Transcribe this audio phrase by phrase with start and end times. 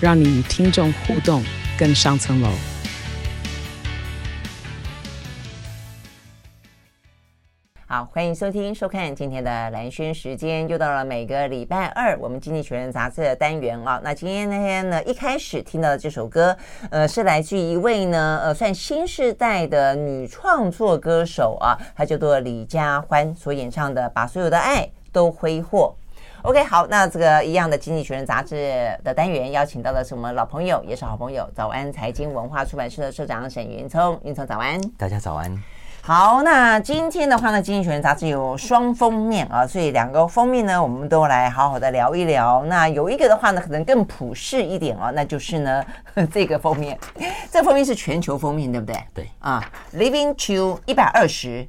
[0.00, 1.42] 让你与听众互动
[1.76, 2.48] 更上层楼。
[7.84, 14.00] 好，欢迎收听、收看今天的兰萱时间，又到了每个礼拜二我们《经济学人》杂志的单元啊。
[14.04, 16.56] 那今天那天呢，一开始听到的这首歌，
[16.90, 25.96] 呃，是来自一位呢，呃，算新世代的女创作歌手啊，她叫做李佳欢所演唱的《把所有的爱都挥霍》。
[26.48, 35.62] OK，好，那这个一样的《经济学人》杂志的单元，邀请到的是我们老朋友，也是好朋友，早安财经文化出版社的社长沈云聪，云聪早安，大家早安。
[36.00, 42.64] 好，那今天的话呢，《经济学人》杂志有双封面啊，所以两个封面呢，我们都来好好的聊一聊。
[42.64, 45.84] 那有一个的话呢，可能更普世一点哦，那就是呢，
[46.32, 46.98] 这个封面，
[47.50, 48.96] 这个封面是全球封面，对不对？
[49.12, 49.62] 对啊
[49.94, 51.68] ，Living to 一百二十，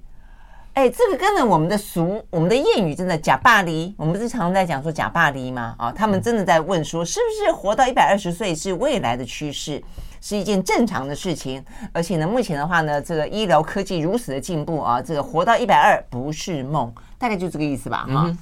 [0.73, 5.75] 哎，这个跟着我们的俗，我们的谚语真的假霸黎，我们不是常常在讲说假霸黎吗？
[5.77, 9.83] 啊，他们真的在问说，是不是活到一百二十岁是未来的趋势？
[10.21, 18.37] 是一件正常的事情，而且呢，目前的话呢，这个医疗科技如此的进步啊，这个活到一百二不是梦，大概就这个意思吧，哈、嗯。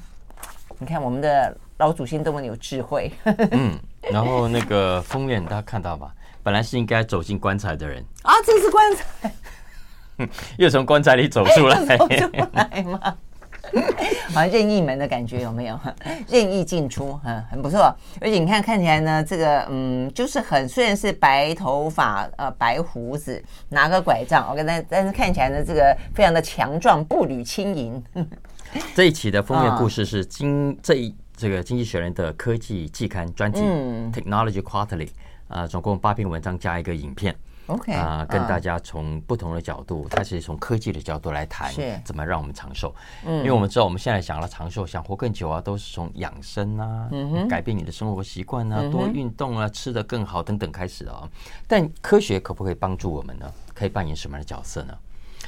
[0.80, 3.12] 你看我们的老祖先多么有智慧。
[3.52, 3.80] 嗯，
[4.12, 6.12] 然后那个封面大家看到吧？
[6.44, 9.32] 本来是应该走进棺材的人啊，这是棺材，
[10.58, 13.16] 又从棺材里走出来， 走出来吗？
[14.34, 15.78] 好像任意门的感觉有没有？
[16.30, 17.94] 任意进出，嗯，很不错。
[18.22, 28.02] 而且你看，看起来呢，这个嗯，就是很虽然是白头发，呃，白胡子，拿个拐杖，OK，但但是看起来呢，这个非常的强壮，步履轻盈。
[28.96, 35.10] 这一期的封面故事是经、哦、这一这个《经济学人》的科技季刊专辑、嗯、Technology Quarterly
[35.50, 37.36] 啊、呃，总共八篇文章加一个影片。
[37.68, 41.72] OK 啊，跟大家从不同的角度，它是从科技的角度来谈，
[42.04, 42.94] 怎么让我们长寿。
[43.26, 47.10] 嗯，因为我们知道我们现在想要长寿，想活更久啊，都是从养生啊，
[47.50, 51.30] 改变你的生活习惯啊，多运动啊，吃得更好等等开始啊。
[51.68, 53.52] 但科学可不可以帮助我们呢？
[53.74, 54.98] 可以扮演什么样的角色呢？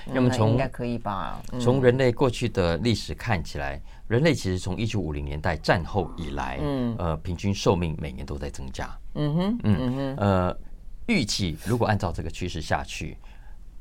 [0.06, 1.42] 那么从应该可以吧？
[1.60, 8.90] 从人类过去的历史看起来，人类其实从一九五零年代战后以来，嗯，呃，平均寿命每年都在增加。
[9.16, 10.58] 嗯哼，嗯哼，呃。
[11.10, 13.18] 预计如果按照这个趋势下去，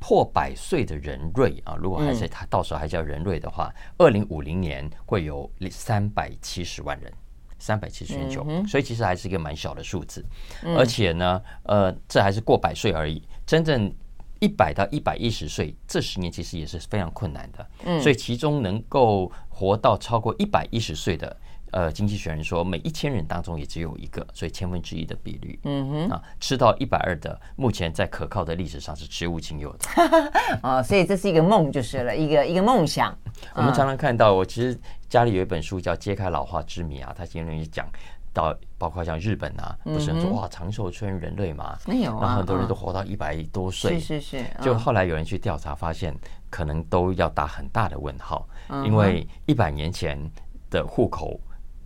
[0.01, 7.13] 破百岁的人瑞啊，如果还是他到时候还叫人瑞的话，二零五零年会有三百七十万人，
[7.59, 10.25] 三百七十全球，所以其实还是一个蛮小的数字。
[10.77, 13.93] 而且呢，呃，这还是过百岁而已，真正
[14.41, 17.71] 一百到一百一十岁这十年其实也是非常困难的。
[17.85, 21.37] 嗯所以其中能够活到超过一百一十岁的。
[21.73, 25.59] 呃，经济学人说，每一千人当中也只有一个，所以千分之一的比率。
[25.65, 29.79] 嗯哼，啊，吃到一百二的，目前在可靠的历史上是绝无仅有的。
[30.63, 33.17] 哦，所以这是一个梦，就是了一个一个梦想。
[33.55, 34.79] 我们常常看到，我其实
[35.09, 37.87] 家里有一本书叫《揭开老化之谜》啊，它里面讲
[38.33, 44.45] 到，包括像日本啊，不是很说哇长寿村人类嘛，没有啊，然后很多人都活到一百多岁，是是是。
[44.63, 46.17] 就后来有人去调查，发现
[46.49, 48.49] 可能都要打很大的问号，
[48.85, 50.19] 因为一百年前
[50.71, 51.39] 的户口。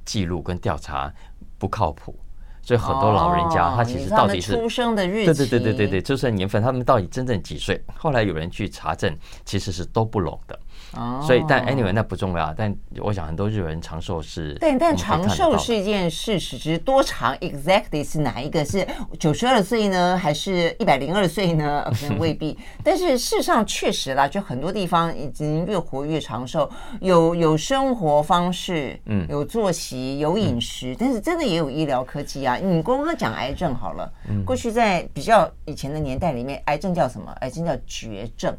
[0.04, 1.12] 记录跟调查
[1.58, 2.18] 不靠谱，
[2.62, 7.82] 所以很多老人家他其实到底是出生的日期，对对对对对对，出生年份，他们到底真正几岁？
[7.96, 10.58] 后来有人去查证，其实是都不拢的。
[10.96, 18.64] 哦，所以但 anyway 那不重要，但我想很多日本人长寿是，对，但长寿是一件事实，只是多长 exactly 是哪一个？
[18.64, 18.86] 是
[19.18, 21.84] 九十二岁呢，还是一百零二岁呢？
[21.98, 22.58] 可能 未必。
[22.84, 26.70] 但是事实上确实啦，就很多地方已经越活越长寿，
[27.00, 32.56] 有有生活方式，嗯，有作息，有饮食，但是真的也有医疗科技啊。
[32.56, 34.12] 你刚刚讲癌症好了，
[34.44, 37.32] 过去在比较以前的年代里面，癌症叫什么？
[37.40, 38.56] 癌症叫绝症。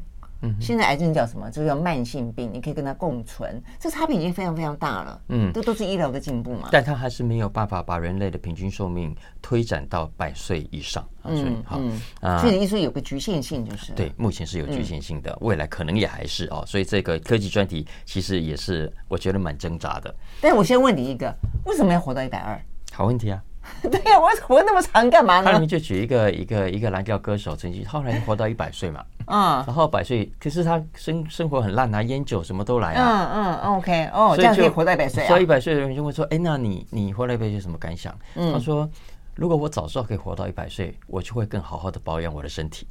[0.60, 1.50] 现在癌症叫什么？
[1.52, 5.22] 这个叫慢性病，你可以跟它共存，这差别已经非常非常大了。
[5.30, 6.70] 嗯，这都是医疗的进步嘛。
[6.72, 11.08] 但它还是没有办法把人类的平均寿命推展到百岁以上。
[11.24, 11.82] 嗯，所以好
[12.22, 16.64] 啊，所以你意思有个局限性，就是对，目前是有局限性的，未来可能也还是哦。
[16.68, 20.14] 所以这个科技专题其实也是我觉得蛮挣扎的。
[20.42, 21.34] 但我先问你一个，
[21.66, 22.60] 为什么要活到一百二？
[22.92, 23.42] 好问题啊。
[23.90, 25.46] 对呀，我活那么长干嘛呢？
[25.46, 29.04] 他里面就举一个一个一个蓝调歌手，曾经后来活到一百岁嘛。
[29.28, 33.30] 嗯，然后百岁，可是他生生活很烂啊，烟酒什么都来啊。
[33.34, 35.28] 嗯嗯，OK，哦，这样可以活到一百岁啊。
[35.28, 38.90] 所以一百岁的人就会说：“哎，那你你活到一百岁什么感想？”他说
[39.36, 42.86] ：“如果我早知道可以活到一百岁，我就会更好好的保养我的身体。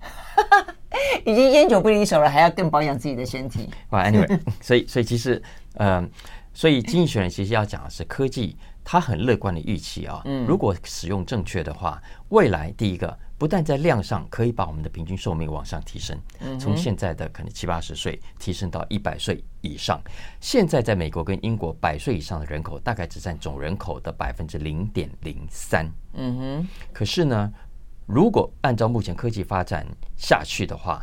[1.24, 3.68] 已经烟酒不离手了，还要更保养自己的身体。
[3.90, 5.40] 哇，Anyway，所以所以其实，
[5.74, 6.10] 嗯，
[6.52, 8.56] 所以经济学人其实要讲的是科技，
[8.90, 10.20] 它很乐观的预期啊。
[10.24, 16.18] 嗯，如果使用正确的话，未来第一个不但在量上可以把我们的平均寿命往上提升，
[16.58, 20.02] 从现在的可能七八十岁提升到一百岁以上。
[20.40, 25.88] 现在在美国跟英国，百岁以上的人口大概只占总人口的百分之零点零三。
[26.14, 27.52] 嗯哼，可是呢，
[28.06, 29.86] 如果按照目前科技发展
[30.16, 31.00] 下去的话，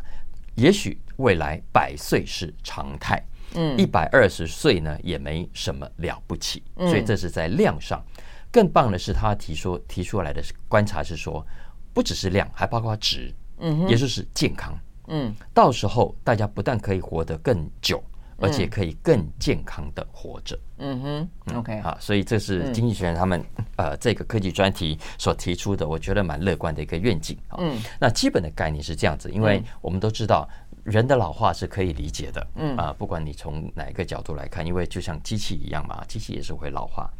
[0.56, 8.02] 也许未来百岁是常态，嗯，一百二十岁呢也没什么了不起，所以这是在量上。
[8.50, 11.46] 更棒的是，他提出提出来的观察是说，
[11.92, 14.78] 不只是量，还包括质，嗯，也就是健康，
[15.08, 18.02] 嗯，到时候大家不但可以活得更久。
[18.40, 20.56] 而且可以更健康的活着。
[20.76, 27.36] 嗯哼，OK，好，所以这是经济学人他们呃这个科技专题所提出的，我觉得蛮乐观的一个愿景。
[27.58, 30.48] 嗯，那基本的概念是这样子，因为我们都知道
[30.90, 32.46] 人的老化是可以理解的。
[32.56, 37.10] 嗯啊，不管你从哪一个角度来看，因为就像机器一样嘛，机器也是会老化。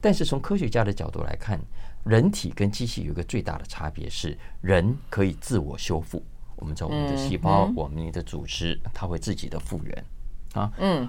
[0.00, 1.60] 但是从科学家的角度来看，
[2.04, 6.22] 人体跟机器有一个最大的差别是，人可以自我修复。
[6.56, 10.04] 我们知道我们的细胞，我们的组织，它会自己的复原。
[10.52, 11.08] 啊，嗯，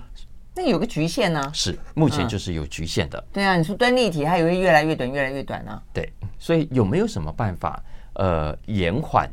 [0.56, 1.52] 那有个局限呢、啊？
[1.54, 3.18] 是，目前就是有局限的。
[3.18, 5.84] 嗯、对啊，你说端粒体它也会越来越短，越来越短呢、啊？
[5.94, 7.84] 对，所以有没有什么办法，
[8.14, 9.30] 呃，延缓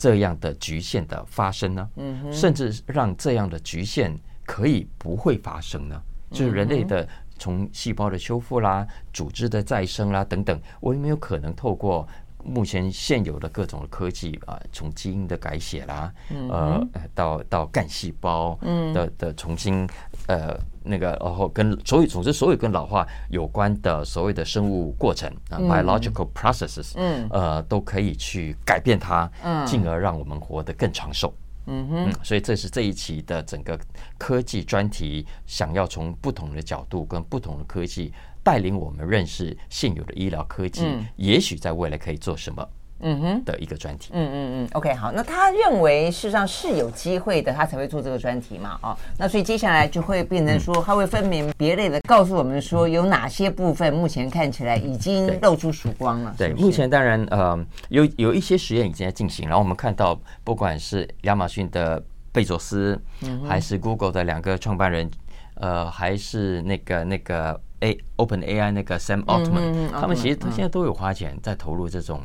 [0.00, 1.90] 这样的局限的发生呢？
[1.96, 6.02] 嗯哼，甚至让这样的局限可以不会发生呢？
[6.30, 7.06] 就是人类的
[7.38, 12.08] 从细胞的修复啦、组织的再生啦等等，我有没有可能透过？
[12.42, 16.10] 目前现有的各种科技啊，从基因的改写啦，
[16.48, 16.82] 呃，
[17.14, 18.58] 到到干细胞
[18.94, 19.86] 的的重新
[20.26, 31.32] 呃那个，然后跟所有总之所有跟老化有关的所谓的生物过程啊，biological processes，嗯，呃，都可以去改变它，嗯进而让我们活得更长寿。
[31.66, 33.78] 嗯哼，所以这是这一期的整个
[34.18, 38.12] 科技专题，想要从不同的角度跟不同的科技。
[38.42, 40.82] 带领我们认识现有的医疗科技，
[41.16, 42.66] 也许在未来可以做什么？
[43.02, 44.10] 嗯哼，的一个专题。
[44.12, 44.68] 嗯嗯嗯。
[44.72, 48.78] OK，好，那他认为事实上是有机会的，他才会做这个专题嘛？
[48.82, 56.34] 哦，那所以接下来就会变成说，他会分门别类的告诉我们说，有哪些部分目前看起来已经露出曙光了。
[56.36, 57.58] 对，目前当然呃
[57.88, 62.02] 有有一些实验已经在进行，然后我们看到不管是亚马逊的
[62.32, 65.10] 贝佐斯，嗯还是 Google 的两个创办人，
[65.54, 67.60] 呃，还是那个那个。
[67.82, 72.20] A Open AI 那个 Sam Altman，他们其实他现在都有花钱在投入这种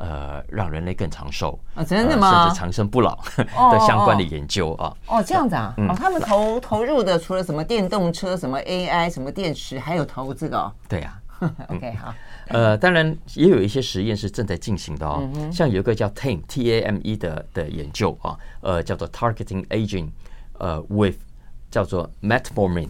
[0.00, 2.44] 呃让人类更长寿啊，真的吗？
[2.44, 4.96] 甚至长生不老的相关的研究啊。
[5.06, 5.74] 哦，这样子啊？
[5.76, 10.72] 哦，他们投投入的除了什么电动车、什么 AI、什么电池，还有投这个？
[10.88, 11.16] 对呀。
[11.68, 12.14] OK，好。
[12.48, 20.08] 呃，当然也有一些实验是正在进行的哦，像有一个叫 TAME T A M E 的的研究啊，呃，叫做 Targeting Aging，
[20.58, 21.16] 呃，with
[21.70, 22.88] 叫做 Metformin。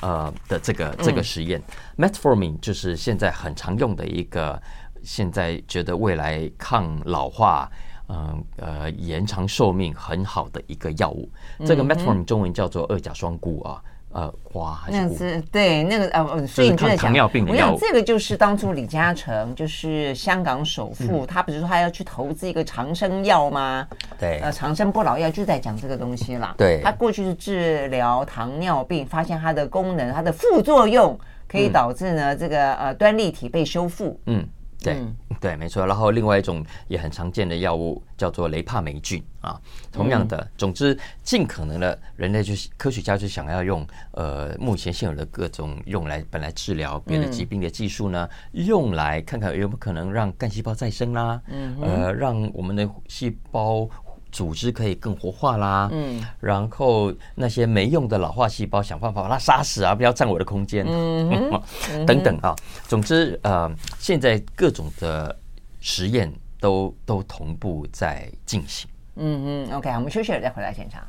[0.00, 1.62] 呃的这个这个实验，
[1.96, 4.60] 嗯，Metformin 就是现在很常用的一个，
[5.04, 7.70] 现在觉得未来抗老化，
[8.08, 11.28] 嗯呃，呃延长寿命很好的一个药物。
[11.64, 13.82] 这个 Metformin 中文叫做二甲双胍啊。
[14.14, 17.74] 呃，花还是子对那个呃，所以你就在讲，糖尿病的药物。
[17.74, 23.84] 我想这个就是当初李嘉诚就是香港首富，他不是说他要去投资一个长生药吗？
[24.16, 26.54] 对，呃，长生不老药就在讲这个东西啦。
[26.56, 34.16] 对，他过去是治疗糖尿病，发现它的功能，它的副作用可以导致呢这个呃端粒体被修复。
[34.26, 34.46] 嗯。
[34.84, 34.96] 对
[35.40, 35.86] 对，没错。
[35.86, 39.60] 然后另外一种也很常见的药物叫做雷帕霉菌啊，
[39.90, 51.40] 同样的，总之尽可能的，人类就是科学家就想要用呃目前现有的各种用来本来治疗别的疾病的技术呢，用来看看有没有可能让干细胞再生啦，
[51.80, 53.88] 呃，让我们的细胞。
[54.34, 61.62] 组织可以更活化啦，嗯，然后那些没用的老化细胞，想办法把它杀死啊，不要占我的空间，嗯，
[62.04, 62.52] 等等啊。
[62.88, 65.34] 总之，呃，现在各种的
[65.78, 68.90] 实验都都同步在进行。
[69.14, 71.00] 嗯嗯，OK，我们休息了再回来现场。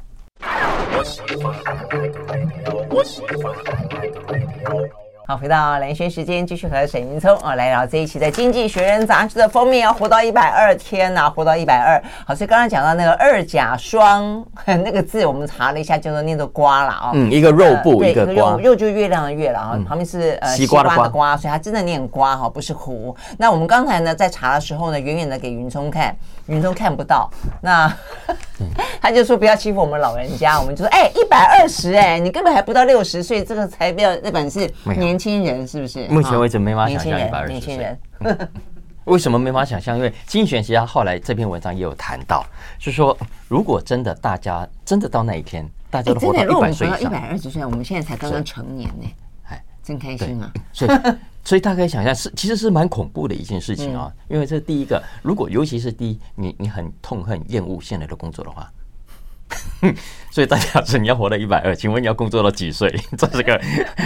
[5.28, 12.00] 好，回到蓝轩时间，继续和沈云聪啊来聊这一期的《经济学人》杂志的封面，要活到一百二天呐，活到一百二。
[12.28, 17.12] 好，所以刚刚讲到那个二甲双 那个字，我们查了一下，叫做念作瓜了啊。
[17.16, 19.80] 嗯，一个肉部，呃、一个肉，肉就是月亮的月了啊。
[19.88, 23.18] 旁边是呃西瓜的瓜，瓜，所以它真的念瓜哈，不是胡。
[23.40, 26.16] 那我们刚才呢在查的时候呢，远远的给云聪看，
[26.46, 27.28] 云聪看不到。
[27.62, 27.92] 那
[29.02, 36.08] 他就说不要欺负我们老人家， 我们就说哎一百二十哎，你根本还不到六十岁，这个才不要，日本是年轻人是不是？
[36.08, 37.60] 目前为止没法想象一百二十岁。
[37.60, 38.50] 年轻人，
[39.06, 39.96] 为什么没法想象？
[39.96, 42.44] 因为经济学家后来这篇文章也有谈到，
[42.80, 43.16] 就是说
[43.48, 49.14] 如果真的大家真的到那一天，大家都活到一百岁以上，一百二十岁，我们现在才刚刚成年呢，哎，
[49.86, 50.52] 真开心啊！
[50.74, 50.92] 所以。
[51.48, 58.68] 所以大家可以想象，是其实是蛮恐怖的一件事情啊，因为这第一个，如果尤其是第一，你你很痛恨厌恶现在的工作的话，
[60.34, 62.90] 所以大家说你要活到一百二，请问你要工作到几岁？
[63.16, 63.62] 这是个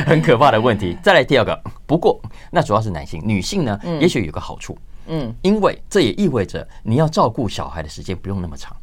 [0.05, 0.97] 很可怕的问题。
[1.01, 2.21] 再来第二个，不过
[2.51, 8.75] 那主要是男性，女性呢，也许有个好处，嗯，因为这也意味着你要照顾小孩的时间不用那么长。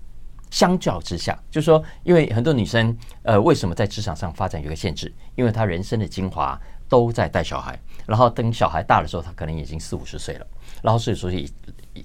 [0.48, 5.12] 相较之下，就是说，因为很多女生，呃，为什么在职场上发展有个限制？
[5.34, 7.78] 因为她人生的精华都在带小孩。
[8.06, 10.46] 然后等小孩大的时候，他可能已经四五十岁了，
[10.80, 11.44] 然后所以说也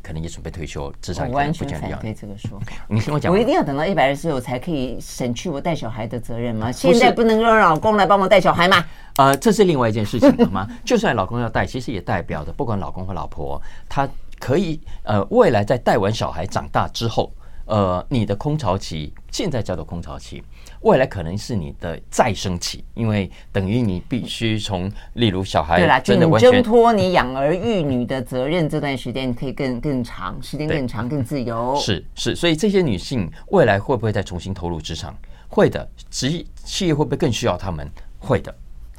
[0.01, 2.65] 可能也准备退休，职场也完全反对这个说法。
[2.87, 6.71] 你听我讲，我一定要等到一百二十岁我才可以省去我带小孩的责任吗？
[6.71, 8.83] 现在不能让老公来帮忙带小孩吗？
[9.17, 10.67] 呃，这是另外一件事情好吗？
[10.83, 14.09] 就算老公要带，其实也代表着不管老公和老婆，他
[14.39, 17.31] 可以呃未来在带完小孩长大之后，
[17.65, 20.43] 呃，你的空巢期现在叫做空巢期。
[20.81, 31.75] 未来可能是你的再生期，因为等于你必须从，例如小孩真的完全挣脱你养儿育女的责任，这段时间可以更更长，时间更长，更自由。
[31.75, 35.15] 是是，所以这些女性未来会不会再重新投入职场？
[35.47, 37.87] 会的，企企业会不会更需要她们？
[38.17, 38.51] 会的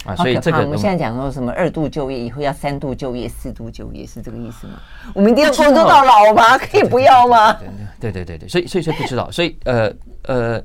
[0.04, 0.14] 啊。
[0.14, 4.74] 所以这个我们现在讲说什么二度就业，以后要三度就业、四度就业，是这个意思吗？
[5.14, 6.56] 我们一定要工作到老吗？
[6.56, 7.58] 可以不要吗？
[7.98, 9.92] 对对对对，所以所以说不知道，所以呃
[10.26, 10.62] 呃。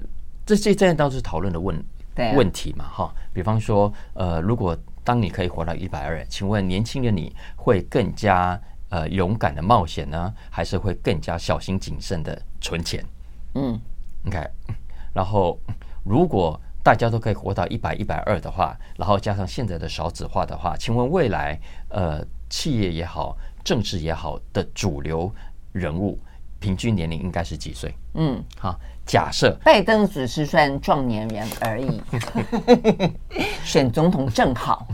[0.47, 1.85] 这这这倒是讨论的问
[2.35, 13.05] 问题嘛，哈，比方说，呃，如果当你可以活到一百二，请问年轻的你会更加呃勇敢的冒险呢，还是会更加小心谨慎的存钱？
[13.55, 13.77] 嗯
[14.25, 14.41] ，OK，
[15.13, 15.59] 然后
[16.05, 25.29] 如果大家都可以活到一百一百二的话，然后加上现在的少子化的话，请问未来呃企业也好，政治也好的主流
[25.73, 26.17] 人物
[26.61, 27.93] 平均年龄应该是几岁？
[28.13, 28.79] 嗯，好。
[29.07, 32.01] 假设拜登只是算壮年人而已，
[33.63, 34.85] 选总统正好。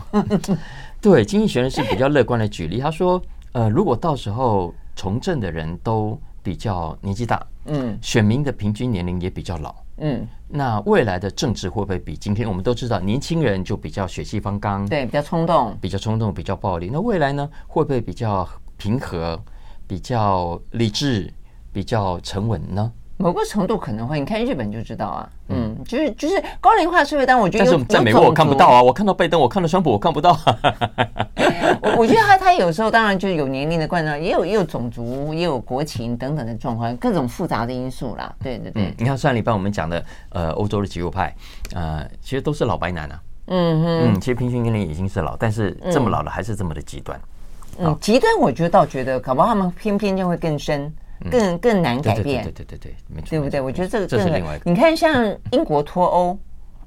[1.00, 3.20] 对，经济学人是比较乐观的举例，他说
[3.52, 12.48] ：“呃，如果到时候从政的人都比较年纪大，嗯，选民的平均年龄也比较老，嗯，那未来的政治会不会比今天？
[12.48, 16.88] 我们都知道，年轻人就比较血气方刚，对，比较冲动，比较冲动，比较暴力。
[16.90, 19.38] 那未来呢，会不会比较平和、
[19.86, 21.30] 比较理智、
[21.72, 22.90] 比较沉稳呢？”
[23.24, 30.38] 某个程度可能会，你看日本就知道啊，嗯，就是就是高龄化社会，但我觉得但是在美国我看不到啊，我看到拜登，我看到川普，我看不到。
[31.80, 38.30] 我我觉得他他有时候当然就有年龄的关照，也有也有种族，也有国情等等的状况，各种复杂的因素啦。
[38.42, 41.34] 对对对，嗯、你看上礼拜我们讲的呃欧洲的极右派，
[41.74, 47.18] 呃其实都是老白男啊，嗯哼嗯，其实平均年龄已经是老，但是这么老了还是这么的极端。
[47.78, 50.92] 嗯，极端我觉得倒觉得搞不好他们偏偏就会更深。
[51.30, 53.60] 更更难改变，对对对对，没错，对不对？
[53.60, 54.70] 我觉得这个这是另外一个。
[54.70, 56.38] 你看，像英国脱欧。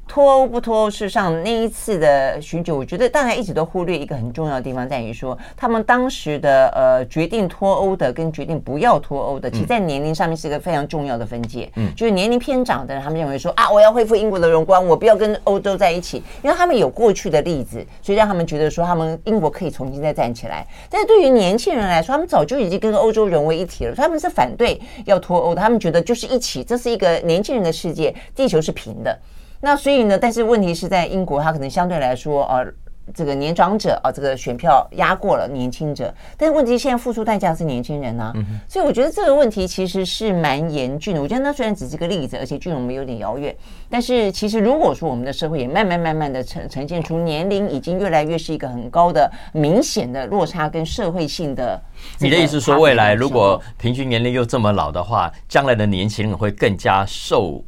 [0.07, 11.69] 脱欧不脱欧，事实上那一次的选举，我觉得大家一直都忽略一个很重要的地方，在于说他们当时的呃决定脱欧的跟决定不要脱欧的，其实在年龄上面是一个非常重要的分界。
[11.75, 20.65] 嗯，就是年龄偏长的人，他们认为说啊，我要恢复英国的荣光，我不要跟欧洲在一起，因为他们有过去的例子，所以让他们觉得说他们英国可以重新再站起来。
[20.89, 29.17] 但是对于年轻人来说，他们早就已经跟欧洲融为一体了，他们是反对要脱欧的，他们觉得就是一起，这是一个年轻人的世界，地球是平的。
[29.61, 32.65] 那所以呢，但是问题是在英国，它可能相对来说，呃，
[33.13, 36.13] 这个年长者啊，这个选票压过了年轻者。
[36.37, 38.33] 但是问题现在付出代价是年轻人呢、啊，
[38.67, 41.21] 所以我觉得这个问题其实是蛮严峻的。
[41.21, 43.55] 我觉得那虽然只是个例子，而且距离我们有点遥远，
[43.89, 51.81] 但是其实如果说我们的社会也慢慢慢慢的呈呈现出年龄已经越来越是一个很高的明显的落差跟社会性的，
[52.19, 57.63] 你的意思说，未来如果平均年龄又这么老的话，将来的年轻人会更加受。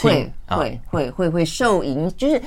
[0.00, 2.40] 会会会会会受影，就是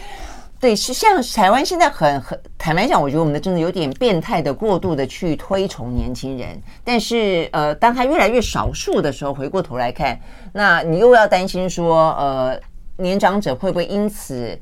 [0.60, 10.20] 对，是像台湾现在很很坦白讲，我觉得我们的真的有点变态的过度的去推崇年轻人，但是呃，当他越来越少数的时候，回过头来看，
[10.54, 12.60] 那你又要担心说，呃，
[12.98, 14.56] 年长者会不会因此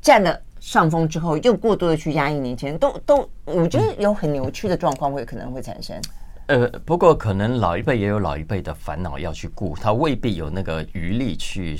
[0.00, 5.94] 占了上风之后，又过度的去压抑年轻人，都都，我觉得有很扭曲的状况会可能会产生。
[6.46, 11.76] 呃，不过可能老一辈也有老一辈的烦恼要去顾，他未必有那个余力去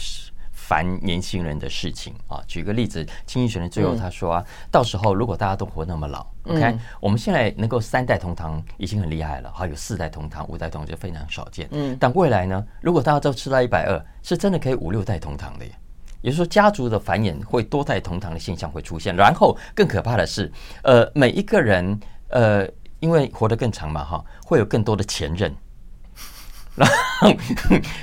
[0.53, 2.43] 烦年轻人的事情啊。
[2.47, 11.69] 举个例子，经济学人最后他说啊，到时候如果大家都活那么老，OK，我们现在能够三代同堂已经很厉害了，还有四代同堂、五代同堂就非常少见。
[11.73, 15.73] 嗯，但未来呢，如果大家都吃到一百二，是真的可以五六代同堂的耶。
[16.23, 19.15] 也就是说，家族的繁衍会多代同堂的现象会出现。
[19.15, 20.51] 然后更可怕的是，
[20.83, 22.67] 呃，每一个人呃，
[23.05, 25.55] 因为活得更长嘛，哈，会有更多的前任，
[26.75, 26.89] 然
[27.21, 27.31] 后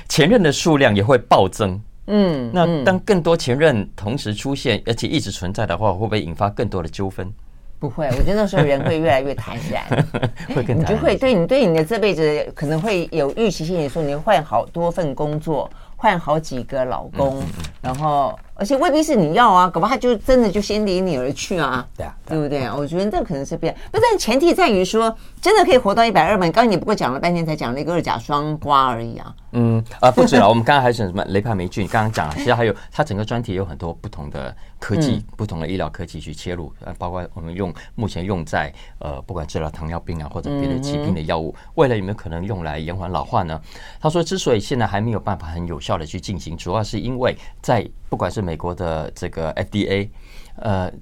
[0.08, 1.80] 前任的数量也会暴增。
[2.06, 7.32] 嗯，那当更多前任同时出现，而且一直存在的话，会不会引发更多的纠纷？
[7.80, 9.84] 不会，我觉得那时候人会越来越坦然，
[10.54, 10.84] 会更坦然。
[10.84, 15.68] 你就会对你对你的这辈子可能会有预期性，你说你会换好多份工作。
[16.02, 17.40] 换好几个老公，
[17.80, 22.68] 然后而且未必是你要啊，搞不好他就真的就先离你而去啊，对啊，对不对？
[22.72, 26.40] 我觉得这可能是变，那但前提在于说，真的可以活到一百二吗？
[26.46, 29.32] 刚刚你不过讲了半天，才讲了一个二甲双胍而已啊。
[29.52, 43.62] 嗯啊，不止了，我们刚刚还讲什么雷帕霉菌，刚刚讲了，其实还有它整个专题有很多不同的科技，嗯、不同的医疗科技去切入，包括我们用目前用在呃，不管治疗糖尿病啊或者别的疾病的药物，未来有没有可能用来延缓老化呢？
[44.00, 50.08] 他说，之所以现在还没有办法很有效的去进行，主要是因为在不管是美国的这个 FDA，
[50.56, 50.92] 呃，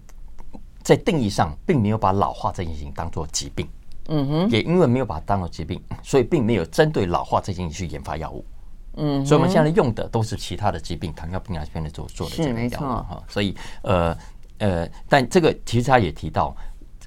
[0.82, 3.66] 在定义上并没有把老化这件事情当做疾病。
[4.08, 8.44] 嗯哼，也因为没有把它当做疾病，所以并没有针对老化这件事情去研发药物。
[8.97, 13.23] 嗯，所以我们现在用的都是其他的疾病，糖尿病啊这边的做做的这个药物哈。
[13.28, 14.16] 所以呃
[14.59, 16.54] 呃，但这个其实他也提到，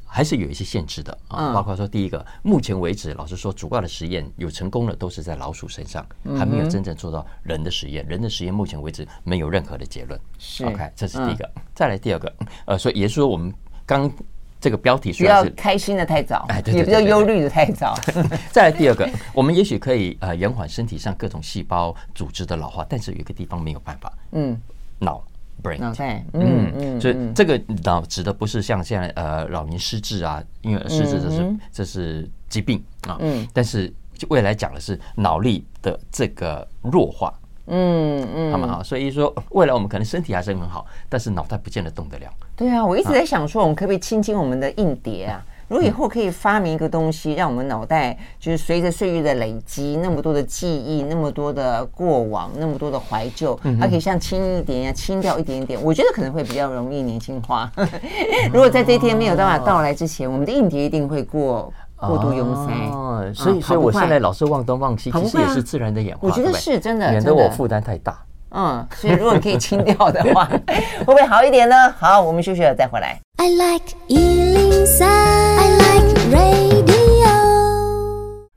[0.05, 6.05] 还是有一些限制的啊，包括说第一个，目前为止，老实说，主要的实验有成功的都是在老鼠身上，
[6.37, 8.05] 还没有真正做到人的实验。
[8.07, 10.19] 人的实验目前为止没有任何的结论。
[10.39, 11.49] 是 OK，这是第一个。
[11.75, 12.33] 再来第二个，
[12.65, 13.53] 呃，所以也就是说我们
[13.85, 14.11] 刚。
[14.63, 17.93] 这个标题是不要开心的太早，哎，也不要忧虑的太早。
[18.49, 24.57] 再来第二个，我们也许可以呃延缓身体上各种细胞组织的老化，但是有一个地方没有办法，嗯，
[24.99, 25.21] 脑
[25.61, 25.79] brain，
[26.31, 33.93] 嗯嗯，所以这个脑指的不是像现在呃老年失智啊，因为失智这是这是疾病啊，嗯，但是
[34.29, 37.37] 未来讲的是脑力的这个弱化。
[37.67, 38.67] 嗯嗯，好嘛？
[38.67, 42.29] 好，所以说未来我们可能身体还是很好，但是脑袋不见得动得了。
[42.55, 45.43] 对啊，我一直在想说，我们可不可以亲亲我们的硬碟啊？
[45.69, 55.81] 如果以后可以发明一个东西，让我们脑袋就是随着岁月的累积，那么多的记忆，那么多的过往，那么多的怀旧，它可以像轻一点呀，清掉一点点。
[55.81, 57.71] 我觉得可能会比较容易年轻化。
[58.53, 61.73] 如果在这一天没有办法到来之前，我们的硬碟一定会过。
[62.07, 66.27] 过度拥塞，哦，所以所以我现在老是忘东忘西，其实也是自然的演化。
[66.27, 68.17] 我觉得是真的，免得我负担太大。
[68.55, 70.45] 嗯，所以如果可以清掉的话，
[71.05, 71.75] 会不会好一点呢？
[71.97, 73.19] 好，我们休息了再回来。
[73.37, 75.22] I like 103,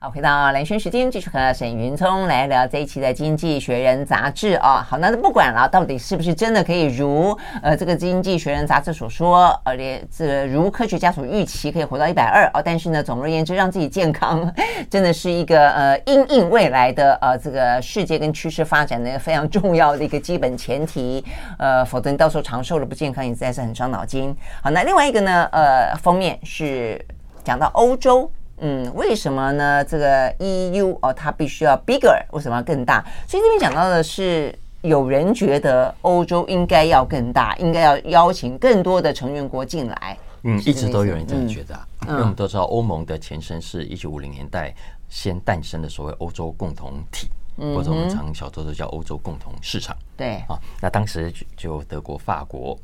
[0.09, 4.85] 回到蓝轩时间，继续和沈云聪来聊这一期的《经济学人》杂志啊。
[4.87, 12.61] 好，那就不管了，到底是不是真的可以如呃这个《经济学人》杂志所说，而且这如科学家所预期，可以活到一百二啊？
[12.63, 14.51] 但是呢，总而言之，让自己健康
[14.89, 21.23] 真的是一个呃因应未来的呃这个世界跟趋势发展的一个非常重要的一个基本前提。
[21.57, 24.35] 呃，否则你到时候长寿了不健康，也实在是很伤脑筋。
[24.61, 27.03] 好，那另外一个呢，呃，封面是
[27.43, 28.31] 讲到欧洲。
[28.59, 29.85] 嗯，为什么呢？
[29.85, 33.03] 这个 EU 哦，它必须要 bigger，为什么要更大？
[33.27, 40.17] 所以这边讲到的是，有人觉得欧洲应该要更大，应该要邀请更多的成员国进来。
[40.41, 41.87] 嗯，一直都有人这么觉得啊。
[42.07, 44.73] 嗯，因为我们都知道，欧盟的前身是一九五零年代
[45.07, 49.95] 先诞生的所谓欧洲共同体，或者我们常小时候都叫欧洲共同市场。
[50.15, 52.75] 对啊，那当时就德国、法国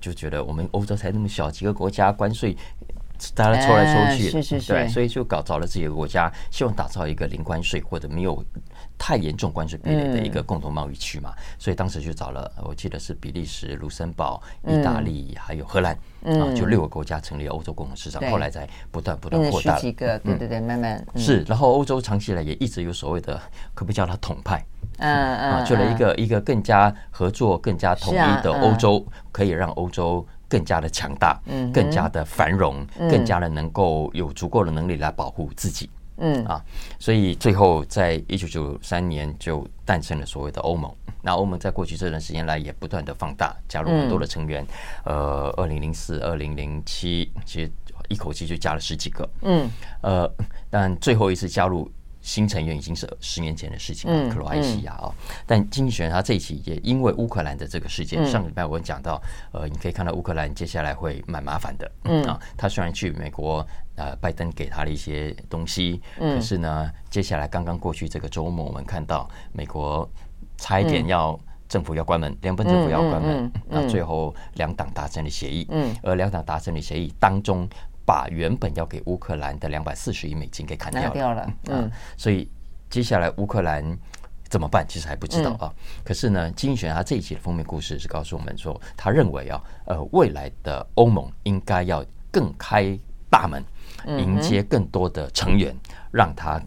[0.00, 2.56] 就觉得我们欧洲才那么小，几个国家关税。
[3.34, 8.44] 大家抽来抽去，是是是，对，所以就搞找了自己的国家，希望打造一个零关税或者没有
[8.98, 11.32] 太严重关税壁垒的一个共同贸易区嘛。
[11.58, 18.22] 所以当时就找了，我记得是比利时、卢森堡、意大利还有荷兰啊，就六个国家成立了欧洲共同市场。
[18.30, 21.42] 后来在不断不断扩大，几个，对对对，慢慢是。
[21.42, 23.34] 然后欧洲长期以来也一直有所谓的，
[23.74, 24.64] 可不可以叫它统派？
[24.98, 30.26] 嗯嗯，啊，就了一个一个更加合作、更加统一的欧洲，可以让欧洲。
[30.52, 35.88] 更加的强大，嗯，更加的繁荣，更加的能够有足够的能力来保护自己，
[36.18, 36.44] 嗯。
[36.44, 36.62] 啊，
[36.98, 40.94] 所以最后在一九九三年就诞生了所谓的欧盟。
[41.22, 44.66] 那欧盟在过去这段时间来也不断的放大，加入很多的成员，
[45.04, 47.72] 呃，二零零四、二零零七，其实
[48.10, 49.66] 一口气就加了十几个，嗯，
[50.02, 50.30] 呃，
[50.68, 51.90] 但最后一次加入。
[52.22, 55.12] 新成员已经是十年前的事情了，克罗埃西亚啊。
[55.44, 59.20] 但经济学人他这一期也因为乌克兰的这个事件，上个礼拜我讲到，
[59.52, 62.24] 呃，你可以看到乌克兰接下来会蛮麻烦的，嗯。
[62.24, 62.40] 啊。
[62.56, 70.08] 他虽然去美国，呃，拜登给他了一些东西，可是呢，接下来刚刚过去这个周末，我们看到美国
[70.56, 77.68] 差一点要政府要关门，联邦政府要关门，那最后两党达成了协议，嗯，而两党达成的协议当中，
[78.04, 82.48] 把原本要给乌克兰的两百四十亿美金给砍掉了，掉了，嗯，所以
[82.90, 83.96] 接下来乌克兰
[84.48, 84.84] 怎么办？
[84.88, 85.72] 其实还不知道啊。
[86.04, 92.98] 可是呢，金选他这一期的封面故事是告诉我们说，他认为啊，呃，未来的欧盟应该要更开
[93.30, 93.64] 大门，
[94.18, 95.74] 迎接更多的成员，
[96.10, 96.60] 让它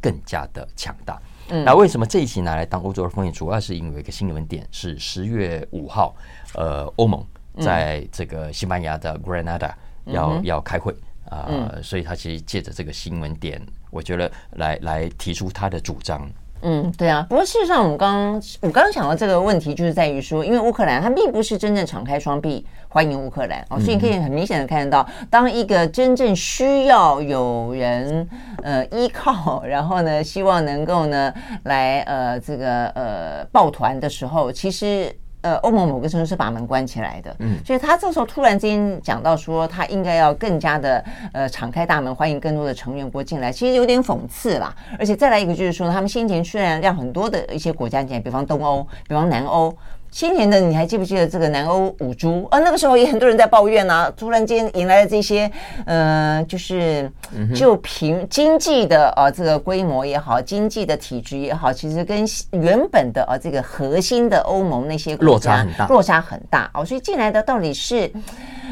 [0.00, 1.20] 更加的强大。
[1.64, 3.32] 那为什么这一期拿来当欧洲的封面？
[3.32, 6.14] 主要是因为一个新闻点是十月五号，
[6.54, 7.24] 呃，欧盟
[7.60, 9.72] 在这个西班牙的 Granada
[10.08, 10.94] 要要开会
[11.28, 11.48] 啊，
[11.82, 16.28] 所以他其实借着这个新闻点，我觉得来来提出他的主张。
[16.62, 17.24] 嗯，对啊。
[17.28, 28.28] 不过事实上，我们刚刚我刚刚想到这个问题，就是在于说，因为乌克兰它并不是真正敞开双臂欢迎乌克兰哦，所以你可以很明显的看得到，当一个真正需要有人
[28.64, 35.14] 呃依靠，然后呢，希望能够呢来呃这个呃抱团的时候，其实。
[35.48, 44.74] 呃，欧盟某个城市是把门关起来的，嗯，所以他这时候突然之间讲到说，他应该要更加的呃敞开大门，欢迎更多的成员国进来，其实有点讽刺啦。
[44.98, 49.74] 而且再来一个就是说，他们先前虽然让很多的一些国家进来，比方东欧，比方南欧。
[50.10, 52.58] 今年的你还记不记得这个南欧五猪啊？
[52.58, 55.50] 那个时候也很多人在抱怨啊，突然间迎来了这些，
[55.84, 57.10] 呃，就是
[57.54, 66.84] 就凭经济的啊这个规模也好，经济的体制也好，其实跟原本的啊这个核心的欧盟那些落差很大，落差很大哦。
[66.84, 68.10] 所以进来的到底是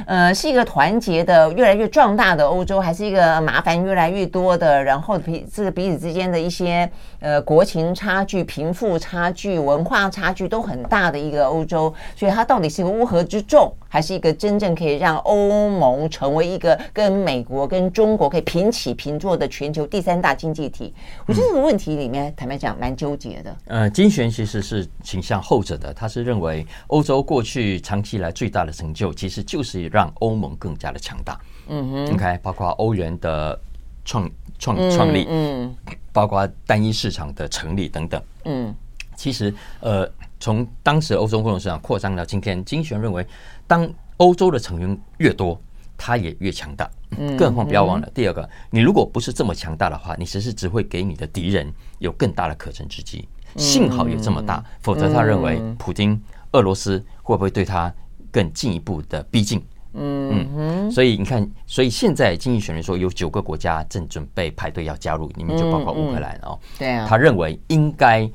[0.07, 11.25] 呃是一个团结的越来越壮大的欧洲，还是一个麻烦越来越多的，然后彼这个彼此之间的一些呃国情差距、贫富差距、文化差距都很大的。
[11.26, 20.92] 一个欧洲，所以它到底是一个乌合之众，还是一个真正可以让欧盟成为一个跟美国、跟中国可以平起平坐的全球第三大经济体？
[21.26, 23.56] 我觉得这个问题里面，坦白讲，蛮纠结的。
[23.66, 31.38] 呃，金旋其实是倾向后者的，他是认为欧洲过去长期以来最大的成就，其实就是让欧盟更加的强大。
[31.68, 33.58] 嗯哼，OK，包括欧元的
[34.04, 35.74] 创创创立，嗯，
[36.12, 38.22] 包括单一市场的成立等等。
[38.44, 38.74] 嗯，
[39.16, 40.08] 其实呃。
[40.46, 43.26] 从当时欧洲共同市场扩张到今天，经济学人认为，
[43.66, 43.85] 当
[44.18, 45.61] 欧洲的成员越多，
[45.96, 46.88] 它也越强大。
[47.37, 53.28] 更何况不要忘了，第二个，你如果不是这么强大的话，你其实只会给你的敌人有更大的可乘之机。
[53.56, 56.16] 幸好有这么大，否则他认为普京、
[56.52, 57.92] 俄罗斯会不会对他
[58.30, 59.61] 更进一步的逼近？
[59.94, 66.56] 嗯嗯，所以你看，所以现在经济学人说有九个国家正准备排队要加入，里面就包括乌克兰哦。
[66.78, 68.30] 对啊，他认为应该。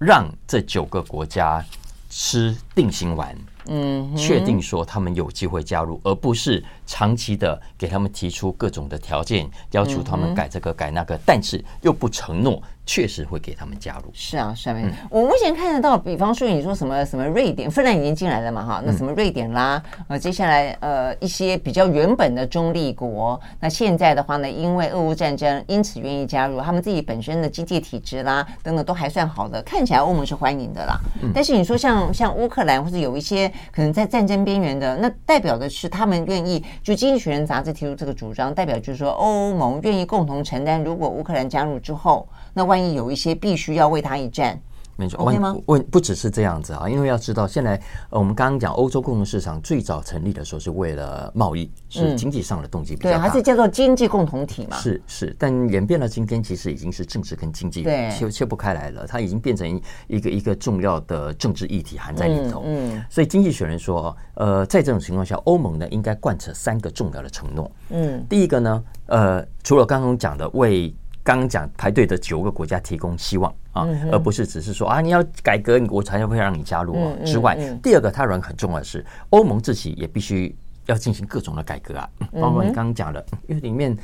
[0.00, 1.62] 让这九个国家
[2.08, 3.36] 吃定心丸，
[3.66, 12.60] 嗯，确定说他们有机会加入，而不是长期的给他们提出各种的条件，要求他们改这个改那个，但是又不承诺。
[12.86, 14.10] 确实会给他们加入。
[14.12, 14.76] 是啊，是啊，
[15.10, 30.98] 我目前看得到，比方说你说什么什么瑞典、芬兰已经进来了嘛，哈，那什么瑞典啦，呃，接下来呃一些比较原本的中立国，那现在的话呢，因为俄乌战争，因此愿意加入，他们自己本身的经济体制啦等等都还算好的，看起来欧盟是欢迎的啦。
[31.32, 42.26] 但是你说像像乌克兰或者有一些可能在战争边缘的，那代表的是他们愿意，就《经济学人》杂志提出这个主张，代表就是说欧盟愿意共同承担，如果乌克兰加入之后。
[42.52, 44.60] 那万一有一些必须要为他一战，
[45.00, 45.56] 没错，OK 吗？
[45.64, 54.76] 问不只是这样子啊，因为要知道，现在呃，我们刚刚讲欧洲共同市场最早成立的时候是为了贸易，是经济上的动机比较大，对，还是叫做经济共同体嘛？
[54.76, 59.66] 是是，但演变到今天，其实已经是政治跟经济切切不开来了，它已经变成
[60.06, 62.62] 一个一个重要的政治议题含在里头。
[62.66, 67.70] 嗯，所以经济学人说，呃，在这种情况下，欧盟呢应该贯彻三个重要的承诺。
[67.88, 77.12] 嗯，第一个呢，呃，除了刚刚讲的为刚讲排队的九个国家提供希望啊，而不是只是说啊，你要改革，我才会让你加入啊。
[77.24, 80.54] 之外，第二个，他人很重要的是，欧盟自己也必须
[80.86, 82.08] 要进行各种的改革啊，
[82.40, 83.96] 包括你刚刚讲的，因为里面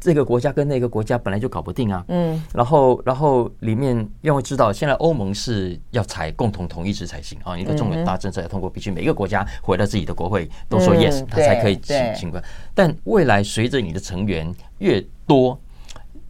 [0.00, 2.04] 这个国家跟那个国家本来就搞不定啊。
[2.08, 12.40] 嗯，然后，然后里面要知道，现在欧盟是要采共同同意制才行啊，一个重大政策要通过，必须每个国家回到自己的国会都说 yes，他才可以行行过。
[12.74, 15.58] 但未来随着你的成员越多，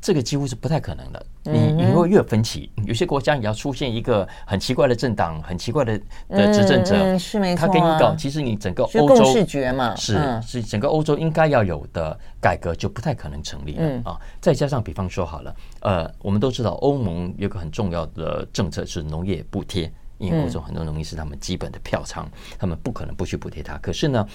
[0.00, 2.70] 这个几乎是不太可能的，你你会越分歧。
[2.84, 7.66] 有些国家你要出现一个很奇怪的政党，很奇怪的的执政者，是没错。
[7.66, 14.18] 他给你搞，其实你整个欧洲视觉嘛，是是整个欧洲应该要有的改革就不太可能成立了啊。
[14.40, 22.28] 再加上，比方说好了，呃，我们都知道欧盟有个很重要的政策是农业补贴，因为欧洲很多农业是他们基本的票仓，
[22.58, 23.76] 他们不可能不去补贴它。
[23.78, 24.26] 可是呢，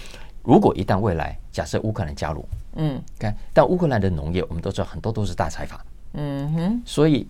[0.43, 2.45] 如果一旦未来假设乌克兰加入，
[2.75, 7.27] 嗯，看，但乌克兰的农业我们都知道很多都是大财阀，嗯哼，所以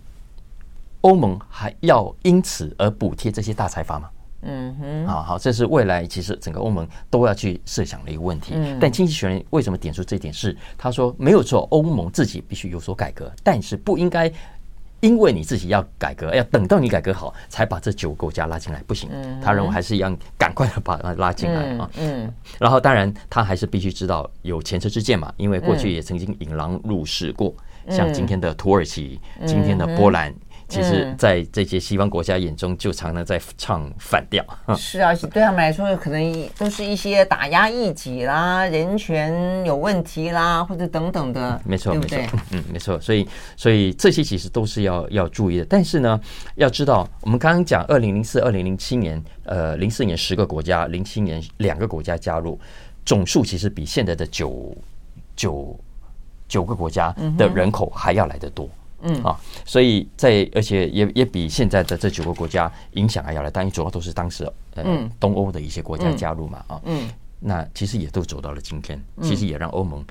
[1.02, 4.10] 欧盟还要因此而补贴这些大财阀吗？
[4.44, 8.54] 嗯哼，好好，这是未来其实整个欧盟都要去设想的一个问题。
[8.56, 10.58] 嗯、但经济学人为什么点出这一点是？
[10.78, 14.32] 他说没有错，欧盟自己必须有所改革，但是不应该
[15.00, 19.10] 因为你自己要改革，要等到你改革好才把这九个国家拉进来，不行。
[19.44, 21.88] 他认为还是一样，赶快的把它拉进来啊。
[22.00, 27.54] 嗯，然后当然他还是必须知道有前车之鉴嘛，因为过去也曾经引狼入室过，
[27.90, 30.34] 像今天的土耳其，今天的波兰。
[30.68, 34.42] 其实，在这些西方国家眼中，就常常在唱反调。
[34.78, 41.62] 是啊，对他们来说，可能都是一些打压异己啦、人权有问题啦，或者等等的。
[41.66, 42.18] 没错，没错，
[42.52, 42.98] 嗯，没错。
[43.02, 45.66] 所以，所以这些其实都是要要注意的。
[45.66, 46.18] 但是呢，
[46.56, 52.58] 要知道，我们刚刚讲，二零零四、二零零七年，呃，零四年十个国家，零七年两个国家加入，
[53.06, 54.74] 总数其实比现在的九
[55.36, 55.78] 九
[56.52, 58.70] 九个国家的人口还要来得多。
[59.04, 59.24] 嗯。
[59.24, 64.44] 啊，所以在而且也也比现在的这九个国家影响还要来大，因为主要都是当时
[64.76, 64.84] 呃
[65.18, 67.10] 东欧的一些国家加入嘛啊，嗯，
[67.40, 70.04] 那其实也都走到了今天，其实也让欧盟。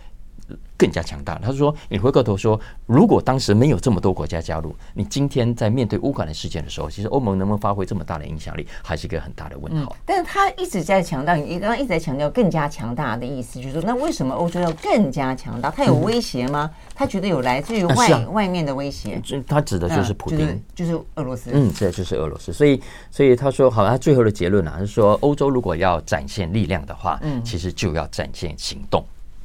[0.76, 1.38] 更加强大。
[1.38, 9.92] 他说：“你回过头说，如果当时没有这么多国家加入，你今天在面对乌克兰事件的时候，其实欧盟能不能发挥这么大的影响力，还是一个很大的问号。
[9.92, 15.70] 嗯”但是他一直在强调，你刚刚一直在强调更加强大的意思，就是说，那为什么欧洲要更加强大？
[15.70, 16.70] 他有威胁吗？
[16.94, 19.20] 他觉得有来自于外、外面的威胁？
[19.46, 21.50] 他指的就是普京，嗯就是、就是俄罗斯。
[21.52, 22.52] 嗯，这就是俄罗斯。
[22.52, 29.04] 所以，所以他说，好，他最后的结论啊，是说，欧洲如果要展现力量的话，嗯，其实就要展现行动。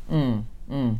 [0.09, 0.97] 嗯嗯。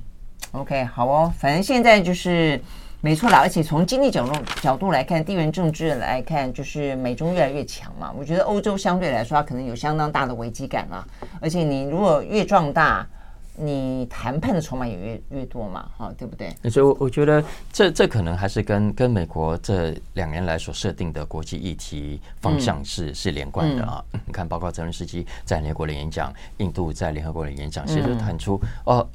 [0.52, 2.62] OK，好哦，反正现在就是
[3.02, 8.14] 没错啦，而且从经济角度角度来看，地缘政治来看，就是美中越来越强嘛。
[8.18, 11.06] 我觉得欧洲相对来说，它可能有相当大的危机感啊。
[11.42, 13.06] 而且你如果越壮大，
[13.58, 16.50] 你谈判的筹码也越越多嘛，哈，对不对？
[16.70, 24.04] 所以，我我觉得这这可能还是跟跟美国这两年来所设定的国际议题方向是、嗯、是连贯的啊。
[24.14, 29.06] 嗯、你看，包括泽伦斯基在联合国的演讲，印度在联合国的演讲，其实就谈出哦。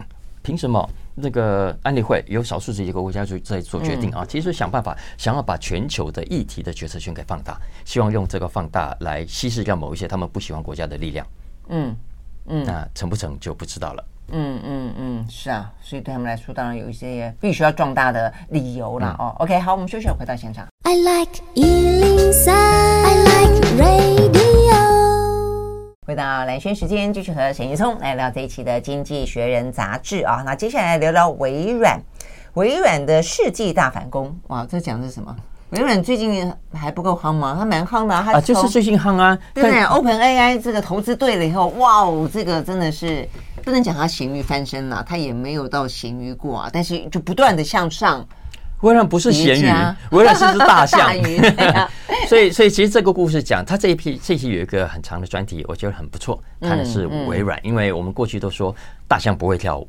[0.43, 4.25] 凭什么那个安理会有少数几个国家就在做决定啊？
[4.27, 11.27] 其实想办法想要把全球的议题的决策权给放大，希望用这个放大来稀释掉某一些他们不喜欢国家的力量。
[11.69, 11.95] 嗯
[12.47, 14.05] 嗯，那成不成就不知道了。
[14.33, 19.35] 嗯嗯嗯，是啊，所以对他们来说，当然有一些必须要壮大的理由了哦。
[19.41, 20.67] OK，好，我们休息，回到现场。
[20.85, 24.40] I like 103, I like radio
[26.11, 30.43] 回到蓝轩时间，继续和沈云聪来聊这一期的《经济学人》杂志啊。
[30.45, 32.01] 那接下来聊聊微软，
[32.55, 34.37] 微软的世纪大反攻。
[34.49, 35.37] 哇，这讲的是什么？
[35.69, 37.55] 微软最近还不够夯吗？
[37.57, 39.39] 它蛮夯的，它啊，就是最近夯啊。
[39.55, 43.25] 对不对？OpenAI 这个投资对了以后，哇哦，这个真的是
[43.63, 48.27] 不能讲它咸鱼翻身了，它也没有到咸鱼过啊，但是就不断的向上。
[48.81, 51.01] 微软不是咸鱼，微软是只大象。
[51.09, 51.41] 大鱼
[52.29, 56.43] 所以，所以其实这个故事讲，它这一批这一期有一个很长的专题，我觉得很不错。
[56.61, 58.75] 看的是微软，因为我们过去都说
[59.09, 59.89] 大象不会跳舞。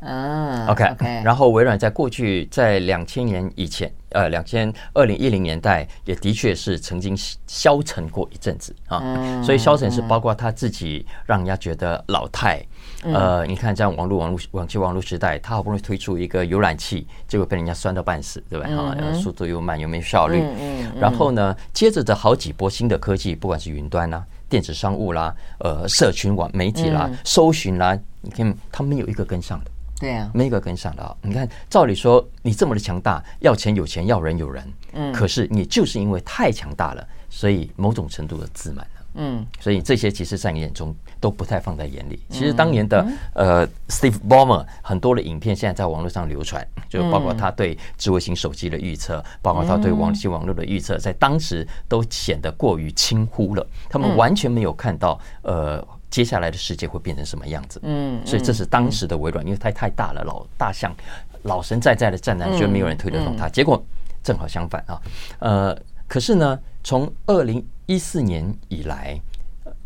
[0.00, 0.84] 嗯，OK，
[1.24, 7.16] 然后微软在过去在两千年以前，呃，两千二零一零年代也的确是曾经
[7.48, 9.02] 消沉过一阵子啊。
[9.42, 12.64] 所以消沉是包括他自己让人家觉得老态。
[13.02, 18.68] 呃，你看，这样网络网络网际网络时代，他好不容易推出一个浏览器，结果被人家酸到半死，对吧？
[18.68, 20.40] 哈，速度又慢又没效率。
[20.40, 29.70] 嗯然后呢，接着的好几波新的科技，不管是云端啦、电子商务啦、呃，社群网媒体啦、搜寻啦，你看他没有一个跟上的。
[29.98, 31.16] 对啊，没一个跟上的啊。
[31.22, 34.72] 你看，照理说你这么的强大，要钱有钱，要人有人。
[34.92, 35.12] 嗯。
[35.12, 38.86] 可是你就是因为太强大了，所以某种程度的自满。
[39.14, 42.20] 嗯，所以这些其实在你眼中都不太放在眼里。
[42.28, 53.66] 其实当年的呃，Steve Ballmer 很多的影片现在在网络上流传，就包括他对智慧型手机的预测，包括他对网际网络的预测，在当时都显得过于轻忽了。
[53.88, 57.80] 他们完全没有看到呃接下来的世界会变成什么样子。
[57.82, 60.94] 嗯，所以这是当时的微软，因为它太大了，老大象
[61.42, 63.48] 老神在在的站在，觉得没有人推得动它。
[63.48, 63.82] 结果
[64.22, 65.00] 正好相反啊，
[65.38, 69.20] 呃，可是呢，从二零一四年以来，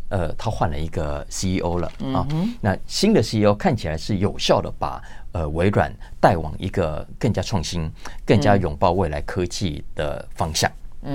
[0.09, 2.27] 呃，他换了一个 CEO 了啊。
[2.61, 7.91] 那新的 CEO 看起来是有效的把呃微软带往一个更加创新、
[8.25, 10.71] 更加拥抱未来科技的方向。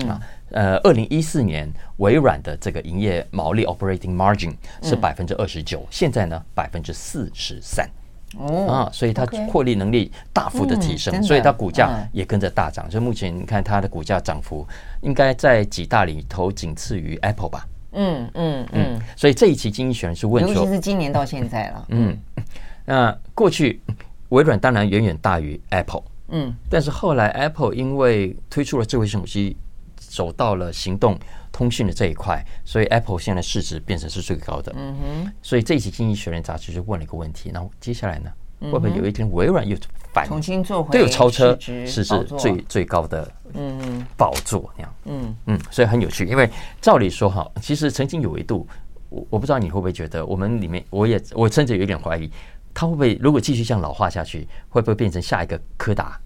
[0.09, 0.21] 啊，
[0.53, 7.89] 呃，二零一四年微软的这个营业毛利 operating margin 是百分之二十九，现在呢百分之四十三。
[8.39, 12.91] 哦啊，所以它获利能力大幅的提升，所以它股价也跟着大涨。
[12.91, 14.67] 所以目前你看它的股价涨幅，
[15.03, 17.67] 应该在几大里头仅次于 Apple 吧？
[17.93, 19.01] 嗯嗯嗯。
[19.17, 21.87] 所以这一期经济学人是问说，尤其是今年到现在了。
[21.89, 22.17] 嗯，
[22.85, 23.81] 那过去
[24.31, 26.03] 微软当然远远大于 Apple。
[26.29, 29.55] 嗯，但是后来 Apple 因为推出了智慧手机
[30.09, 31.19] 走到了行动
[31.51, 34.73] 通讯的这一块，所以 Apple 现在市值变成是最高的。
[34.77, 35.33] 嗯哼。
[35.43, 38.31] 所以这一期《经济学人》杂志就问了一个问题：然后接下来呢？
[38.71, 39.77] 会不会有一天微软又
[40.13, 42.05] 反重新做回都有超车是是
[42.39, 46.25] 最最高的嗯宝座那样嗯嗯，所以很有趣。
[46.25, 46.49] 因为
[46.81, 48.65] 照理说哈，其实曾经有一度，
[49.09, 52.31] 我我不知道你会不会觉得，我们里面我也我甚至有一点怀疑，
[52.73, 56.17] 它会不会如果继续这样老化下去，会不会变成下一个柯达？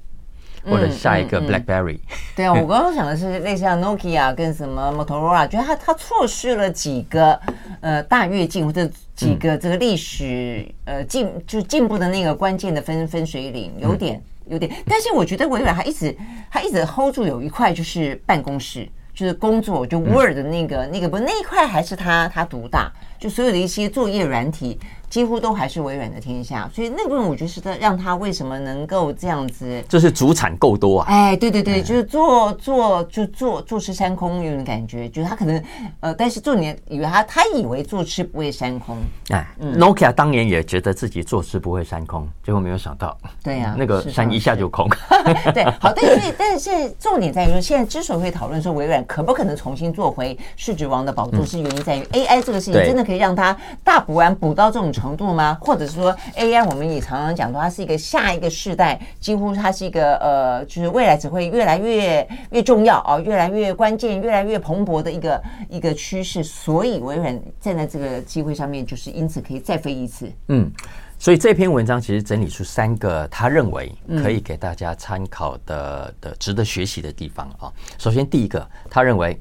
[0.69, 7.39] 或者下一个 BlackBerry，、嗯嗯、对啊，我刚刚想的是类似像 Nokia 跟什么 Motorola，觉得它它错失了几个
[7.81, 14.71] 呃大跃进或者几个这个历史呃进就进步的那个关键的分分水岭，有点有点。
[14.87, 16.17] 但是我觉得微软它一直
[16.51, 24.79] 它一直 hold 住有一块就是办公室，就是工作就 Word 的那个、嗯、那个不那一块还是他他独大，就所有的一些作业软体。
[25.09, 31.07] 几乎都还是微软的天下，所以那部分我觉得是在让他为什么能够这样子，就是主产够多啊！
[31.09, 35.63] 哎，对对对，就是坐坐就坐坐吃山空有种感觉，就是他可能
[36.01, 38.99] 呃，但是重点以为他他以为坐吃不会山空。
[39.29, 44.89] 哎，Nokia 当年也觉得自己坐吃不会山空，结果没有想到，对呀，那个山一下就空。
[45.55, 54.93] 对，好，但是但是现在重点在于说，现在之所以会讨论说微软可不可能重新做回市值王的宝座，是原因在于 AI 这个事情真的可以让他大补完补到这种。
[54.97, 55.59] 程度吗？
[55.61, 66.43] 或者是说 AI，我们也常常讲说它是一个下一个世代，几乎它是一个呃，就是未来只会越来越越重要啊，越来越关键，越来越蓬勃的一个一个趋势。
[66.43, 70.33] 所以微软站在这个机会上面，就是因此可以再飞一次。
[70.49, 70.71] 嗯，
[71.19, 77.71] 所以这篇文章其实整理出三个他认为可以给大家参考的的值得学习的地方啊。
[77.99, 79.39] 首先，第一个，他认为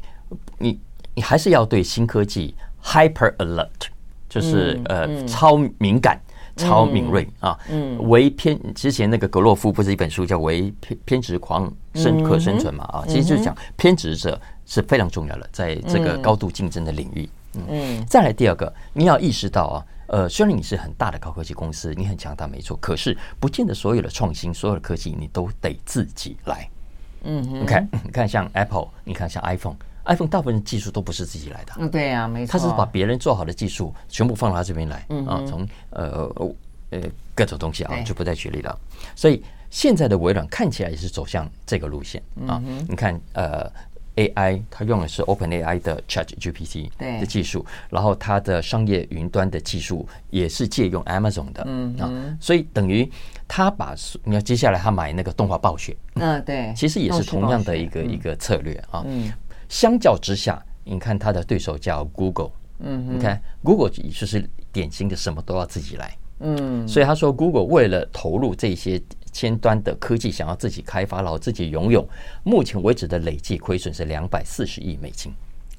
[0.60, 0.80] 你
[1.14, 3.95] 你还是要对新科技 hyper alert。
[4.36, 6.20] 就是呃，超敏感、
[6.58, 7.58] 超敏锐啊，
[8.00, 17.30] 唯偏之前那个格洛夫不是一本书叫《唯偏偏执狂生可生存》嘛啊，其实就是讲偏执者是非常重要的，在这个高度竞争的领域。
[17.54, 26.70] 嗯，再来第二个，你要意识到啊，呃，虽然你是很大的高科技公司，你很强大没错，可是不见得所有的创新、所有的科技你都得自己来。
[27.24, 29.78] 嗯，你看，你看像 Apple，你看像 iPhone。
[30.06, 36.30] iPhone 大部分技术都不是自己来的，嗯，对呀，没错，他是把别人做好的技术全部放到他这边来，啊，从呃
[36.92, 37.02] 呃
[37.34, 38.80] 各种东西啊，就不再举例了。
[39.16, 42.62] 所以现在的微软看起来也是走向这个路线啊。
[42.88, 43.70] 你看，呃
[44.16, 53.10] ，AI 它用的是 OpenAI 的 ChatGPT 的技术，然后它的商业云端的技术也是借用 Amazon 的，嗯啊，所以等于
[53.48, 59.34] 他把你要接下来他买那个动画暴雪，嗯，对，其实也是同样的一个一个策略啊，嗯。
[59.76, 69.02] 相较之下，你看它的对手叫 Google，嗯，你看 Google 就是典型的什么都要自己来，嗯，所以他说 Google 为了投入这些
[69.34, 72.08] 尖端的科技，想要自己开发，然后自己拥有，
[72.46, 75.34] 目前为止的累计亏损是两百四十亿美金，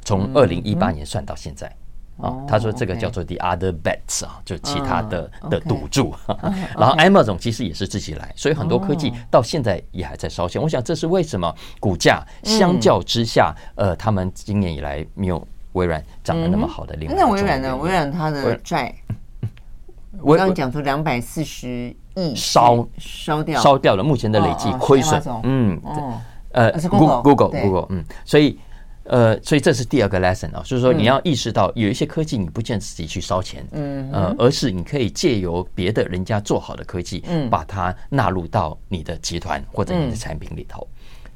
[0.04, 1.74] 从二零一八年算到现在。
[2.20, 6.14] 啊，他说这个叫做 the other bets 啊，就其他的的赌注。
[6.78, 10.60] 然后 Amazon 其实也是自己来，所以很多科技到现在也还在烧钱。
[10.60, 17.14] 我想这是为什么股价相较之下，呃，他们今年以来没有微软涨得那么好的另外。
[17.18, 17.76] 那微软呢？
[17.76, 18.94] 微软它的债，
[20.22, 25.78] 我刚刚讲出两百四十亿烧烧掉烧掉了，目前的累计亏损，嗯，
[26.52, 28.58] 呃，Google Google Google，嗯，所以。
[29.08, 40.86] 呃，所以这是第二个 lesson 啊，就是说你要意识到有一些科技你不见自己去烧钱，嗯，呃，而是你可以借由别的人家做好的科技，嗯，把它纳入到你的集团或者你的产品里头，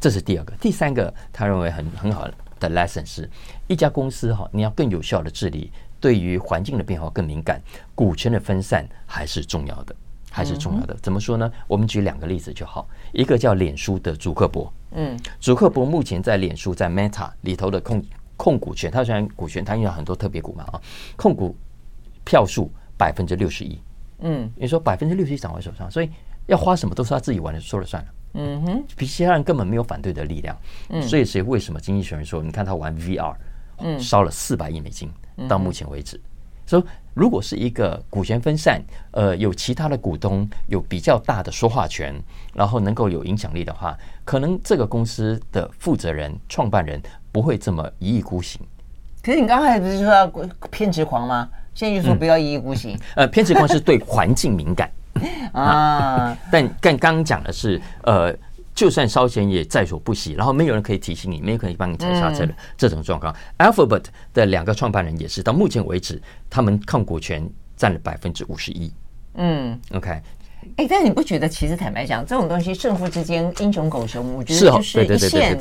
[0.01, 0.53] 这是第二个。
[0.61, 2.29] 第三个，他认为很很好
[2.59, 3.29] 的 lesson 是，
[3.67, 7.63] 一家公司哈，你要更有效的治理，对于环境的变化更敏感，
[7.95, 9.95] 股权的分散还是重要的，
[10.31, 10.97] 还是重要的。
[11.03, 11.51] 怎么说呢？
[11.67, 14.73] 我们举两个例子就好，一个叫脸书的祖克伯。
[14.93, 18.03] 嗯，祖克伯目前在脸书在 Meta 里头的控
[18.37, 20.81] 控股权，他虽然股权他拥有很多特别股嘛啊，
[21.17, 21.55] 控股
[22.25, 23.79] 票数百分之六十一。
[24.21, 26.11] 嗯，你说百分之六十一掌握手上，所以
[26.47, 28.09] 要花什么都是他自己玩的，说了算了。
[28.35, 30.57] 嗯哼，比其他人根本没有反对的力量。
[30.89, 33.35] 嗯，所以所以为什么经济学人说，你看他玩 VR，
[33.79, 35.11] 嗯，烧了四百亿美金，
[35.49, 36.21] 到目前为止。
[36.67, 36.85] 说
[37.15, 42.15] 如果是一个股权分散，呃，有其他的股东有比较大的说话权，
[42.55, 47.01] 然后能够有影响力的话，可能这个公司的负责人、创办人
[47.33, 48.61] 不会这么一意孤行。
[49.23, 50.27] 可是你刚才不是说要
[50.71, 51.49] 偏执狂吗？
[51.75, 52.95] 现在就说不要一意孤行。
[52.95, 54.91] 嗯、呃，偏执狂是对环境敏感
[55.53, 58.35] 啊，但但刚刚讲的是呃。
[58.75, 63.35] 就算烧钱也在所不惜，然后没有人可以提醒你，没有人可以帮你踩刹车的这种状况。
[63.59, 67.47] Alphabet 的两个创办人也是，到目前为止，他们控股权
[67.77, 68.91] 占了百分之五十一。
[69.35, 70.21] 嗯，OK，
[70.77, 75.57] 哎，但你不觉得其实坦白讲，这种东西胜负之间英雄狗熊，我觉得就是一线，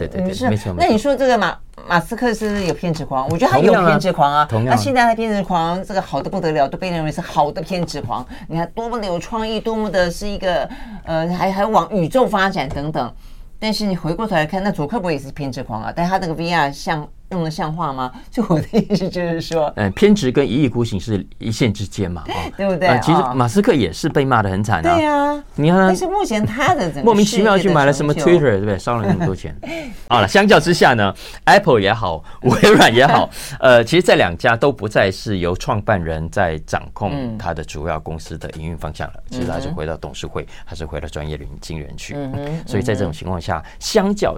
[0.49, 0.73] 没错。
[0.77, 3.27] 那你说这个马马斯克是不是有偏执狂？
[3.29, 4.47] 我觉得他有偏执狂啊。
[4.65, 8.25] 那现在的偏执狂，这个好的不得了，都被认为是好的偏执狂。
[8.47, 10.69] 你看多么的有创意，多么的是一个
[11.03, 13.13] 呃，还还往宇宙发展等等。
[13.57, 17.07] 但是你回过头来看，那佐克伯也是偏执狂啊，但他那个 VR 像。
[17.31, 18.11] 用的像话吗？
[18.31, 22.23] 就我的意思就是说，嗯，偏执跟一意孤行是一线之间嘛，
[22.57, 22.99] 对不对？
[23.01, 24.95] 其实马斯克也是被骂的很惨啊。
[24.95, 28.77] 对啊，你看，但是目前他的莫名其妙去买了什么 Twitter，对不对？
[28.79, 29.55] 烧了那么多钱。
[30.09, 31.13] 好了，相较之下呢
[31.45, 39.13] ，Apple 也好， 微软也好，呃，其实这两家都不再是由创办人在掌控他的主要公司的营运方向了。
[39.29, 42.63] 其实还是回到董事会，还是回到专业领经理人去嗯。
[42.65, 44.35] 所以在这种情况下，相较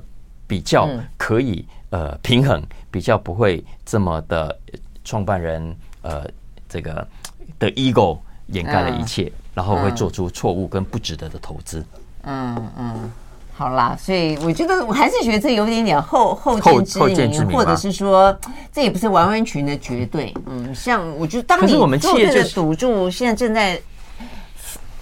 [0.52, 1.66] 比较可以。
[1.91, 4.58] 呃，平衡比较不会这么的，
[5.04, 6.26] 创办人呃，
[6.70, 7.06] 这个
[7.60, 11.86] 的 ego 掩盖了一切，嗯、然后会做出错误跟不值得的投资。
[12.24, 13.12] 嗯嗯，
[13.54, 16.58] 好啦，所以我觉得我还是觉得这有点点后后
[17.10, 18.34] 见之明，或者是说
[18.72, 20.34] 这也不是完完全全的绝对。
[20.45, 23.78] 嗯，像我觉得当你做这个赌注，现在正在。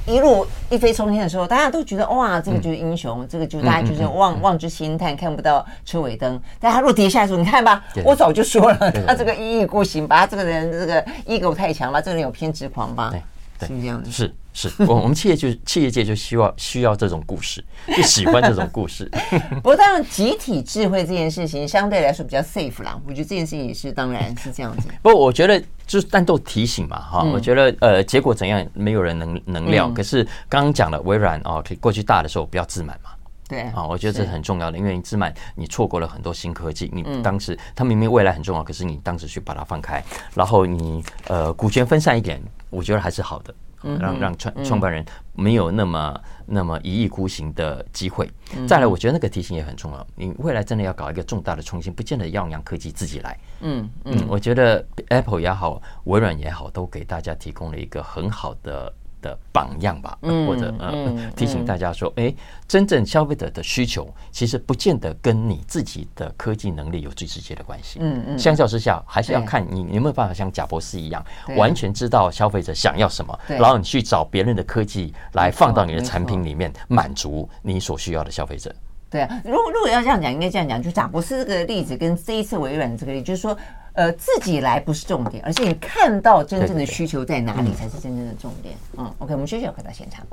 [0.05, 6.41] 一路一飞冲天的时候，大家都觉得哇，这个就是英雄，嗯、这个就大家就是望望之星探，看不到车尾灯。
[6.59, 13.09] 但他如果跌下来的时候，你看吧，我早就说了，他这个一意孤行，吧他这个人这个 ego 太强了，这个人有偏执狂吧？
[13.11, 13.21] 对，
[13.59, 14.09] 对，是这样子。
[14.11, 14.33] 是。
[14.53, 17.63] 是我我们企业就企业界就需要需要这种故事，
[17.95, 19.09] 就喜欢这种故事。
[19.61, 22.99] 不过当然，集体智慧这件事情相对来说比较 safe 啦。
[23.07, 24.89] 我觉得这件事情也是当然是这样子。
[25.01, 29.89] 不过我觉得就是但都提醒嘛哈，我觉得呃结果怎样没有人能能料。
[29.89, 33.11] 可是刚刚讲了微软哦，过去大的时候不要自满嘛。
[33.47, 36.87] 对啊，我觉得这是很重要的，因为你自满，你错过了很多新科技。
[36.93, 40.03] 你当时它明明未来很重要，可是你当时去把它放开，
[40.35, 42.39] 然后你呃股权分散一点，
[42.69, 43.51] 我觉得还是好的。
[43.99, 48.29] 让让创创办人没有那么那么一意孤行的机会。
[48.67, 50.07] 再来，我觉得那个提醒也很重要。
[50.15, 53.37] 你未来真的要搞一个重大的创新，不见得要让科技自己来。
[53.61, 58.93] 嗯嗯，我觉得 Apple 也好，微软也好，都给大家提供了一个很好的。
[59.21, 62.33] 的榜样吧，嗯或者呃提醒大家说，哎，
[62.67, 67.99] 真正消费者的需求其实不见得跟你自己的科技能力有最直接的关系。
[68.01, 71.23] 嗯嗯，相较之下，还是要看你有没有办法像贾博士一样，
[71.57, 78.73] 完全知道消费者想要什么，然后你去找别人的科技来放到你的产品里面，满足你所需要的消费者。
[79.09, 83.57] 对啊，如果如果要这样讲，应该这样讲，就贾博士这个例子跟这一次微软这个例子，就是说。
[83.99, 88.73] 呃，自己来不是重点，而是你看到真正的需求在哪里才是真正的重点。
[88.97, 90.25] 嗯，OK，我们继续回到现场。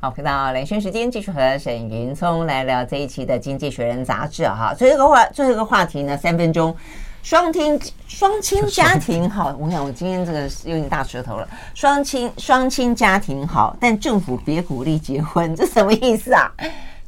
[0.00, 4.74] 好，回到连线时间，继续和沈云聪来聊这一期的《经济学人》杂志哈。
[4.74, 6.76] 最后一个话，最后一个话题呢，三分钟，
[7.22, 9.56] 双亲双亲家庭好。
[9.58, 11.48] 我想我今天这个有点大舌头了。
[11.74, 16.52] 双亲双亲家庭好，但政府别鼓励结婚，这什么意思啊？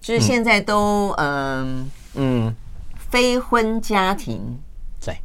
[0.03, 2.55] 就是现在都嗯嗯，
[3.09, 4.59] 非婚家庭
[4.99, 5.17] 在，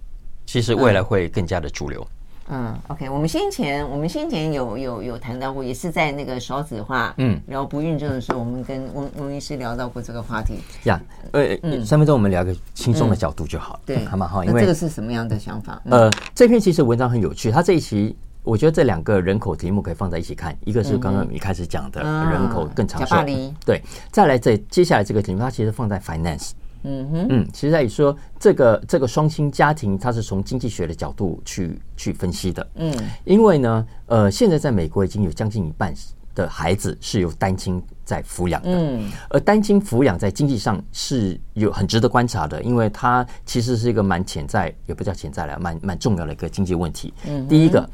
[0.45, 2.07] 其实未来会更加的主流。
[2.49, 10.59] 嗯，OK，我们先前我们先前有有有谈到过，也是在那个少子化嗯然后不孕症的时候，我们跟翁翁医师聊到过这个话题。
[10.83, 11.01] 呀，
[11.31, 14.27] 呃，三分钟我们聊个轻松的角度就好，对，好吗？
[14.27, 15.81] 好，因为这个是什么样的想法？
[15.89, 18.15] 呃，这篇其实文章很有趣，它这一期。
[18.47, 23.17] 我觉得这两个人口题目可以放在一起看，一个是刚刚你开始讲的人口更长寿，
[23.65, 26.51] 对，再来这接下来这个题目，它其实放在 finance，
[26.83, 32.93] 嗯哼，嗯，其实在于说这个这个双亲家庭，它是从经济学的角度去去分析的，嗯，
[33.25, 35.93] 因为呢，呃，现在在美国已经有将近一半
[36.33, 47.89] 的孩子是由单亲在抚养的，嗯，而单亲抚养在经济上是有很值得观察的，因为它其实是一个蛮潜在，也不叫潜在了，蛮蛮重要的一个经济问题，嗯，第一个。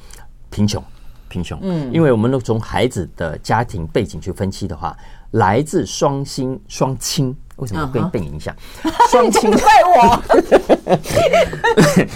[0.54, 0.82] 贫穷，
[1.28, 4.95] 贫穷，嗯，因为我们都从孩子的家庭背景去分析的话，
[5.32, 8.56] 来自双亲双亲，为什么被被影响？
[9.10, 9.62] 双亲怪
[9.95, 10.24] 我，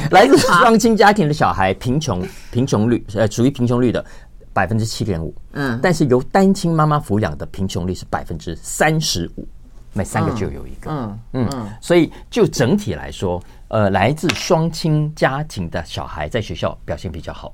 [0.12, 4.06] 来自双亲家庭的小孩贫穷，贫穷率呃属于贫穷率的
[4.54, 9.48] 百分之七点五，嗯，但是由单亲妈妈抚养的贫穷率是百分之三十五，
[9.94, 17.52] 每三个就有一个，嗯嗯，嗯，所以就整体来说，呃，来自双亲家庭的小孩在学校表现比较好。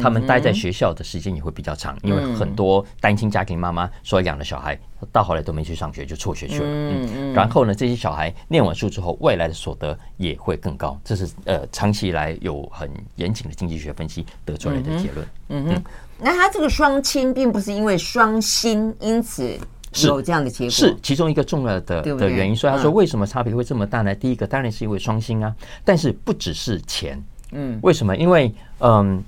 [0.00, 4.78] 他们待在学校的时间也会比较长，因为很多单亲家庭妈妈所养的小孩
[5.12, 6.66] 到后来都没去上学，就辍学去了。
[6.66, 10.98] 嗯，然后呢，这些小孩念完书之后，未来的所得也会更高。
[11.04, 15.26] 这是呃，长期以来有很严谨的经济学分析得出来的结论。
[15.48, 15.82] 嗯哼，
[16.18, 19.58] 那他这个双亲并不是因为双薪，因此
[20.04, 22.54] 有这样的结果，是其中一个重要的的原因。
[22.54, 24.14] 所以他说，为什么差别会这么大呢？
[24.14, 25.54] 第一个当然是因为双薪啊，
[25.84, 27.22] 但是不只是钱。
[27.52, 28.16] 嗯，为什么？
[28.16, 29.20] 因为嗯，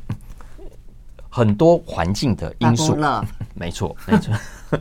[1.34, 2.94] 很多环境的因素，
[3.56, 4.34] 没错，没错，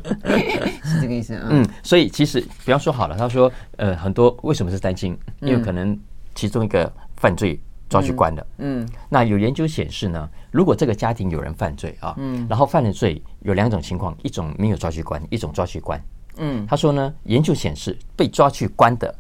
[0.84, 1.48] 是这个意思啊。
[1.50, 5.18] 嗯，所以其实比方说好了，他说呃，很多为什么是担心？
[5.40, 5.98] 因为可能
[6.36, 8.46] 其中一个犯罪抓去关了。
[8.58, 16.04] 嗯，那有研究显示呢，如果这个家庭有人犯罪啊，嗯，然后犯了罪有两种情况，一种没有抓去关，一种抓去关。
[16.36, 19.16] 嗯，他说呢，研究显示被抓去关的。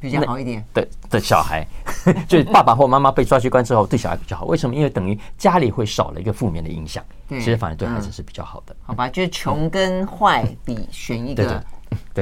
[0.00, 1.66] 比较好一点对的小孩，
[2.26, 4.46] 就是爸爸或妈妈被抓去关之后，对小孩比较好。
[4.46, 4.74] 为什么？
[4.74, 8.74] 因为等于家里会少了一个负面的影响，其实反而对孩子是比较好的。
[8.82, 11.44] 好吧，就是穷跟坏比选一个。
[11.44, 11.56] 对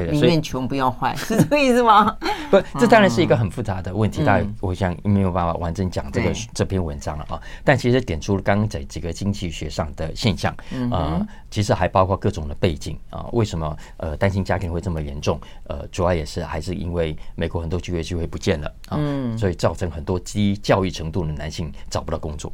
[0.06, 2.16] 的，宁愿穷不要坏， 是这个意思吗？
[2.50, 7.40] 不，这当然是一个很复杂的问题，大家我想没有办法完整讲这个这篇文章了啊。
[7.64, 10.54] 但其实点出了刚刚在几个经济学上的现象，
[10.90, 13.26] 呃，其实还包括各种的背景啊。
[13.32, 15.40] 为什么呃单亲家庭会这么严重？
[15.64, 18.98] 呃，主要也是还是因为美国很多就业机会不见了啊，
[19.36, 22.52] 所以造成很多低教育程度的男性找不到工作。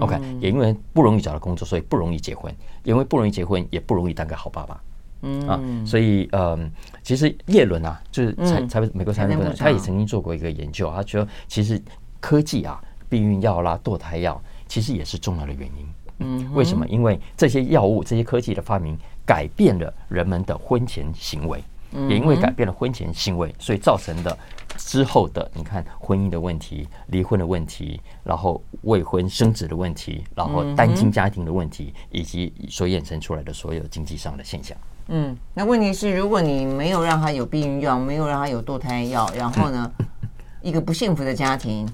[0.00, 2.50] OK，也因为不容易找到工作，所以不容易结婚，
[2.84, 4.80] 因为不容易结婚，也不容易当个好爸爸。
[5.24, 6.70] 嗯啊，所以嗯，
[7.02, 11.82] 其实叶伦啊，就是财财美国财政部长，他也曾经做过一个研究，他觉得其实
[12.20, 15.86] 科技啊，避孕药啦、堕胎药，其实也是重要的原因。
[16.18, 16.86] 嗯，为什么？
[16.86, 18.96] 因为这些药物、这些科技的发明，
[19.26, 21.62] 改变了人们的婚前行为，
[22.08, 24.38] 也因为改变了婚前行为，所以造成的
[24.76, 34.76] 之后的，你看婚姻的问题、离婚的问题，然后未婚生子的问题，然后单亲家庭的问题，以及所衍生出来的所有经济上的现象。
[35.08, 39.90] 嗯，那问题是，如果你没有让他有避孕药，没有让他有堕胎药，然后呢，
[40.62, 41.86] 一个不幸福的家庭。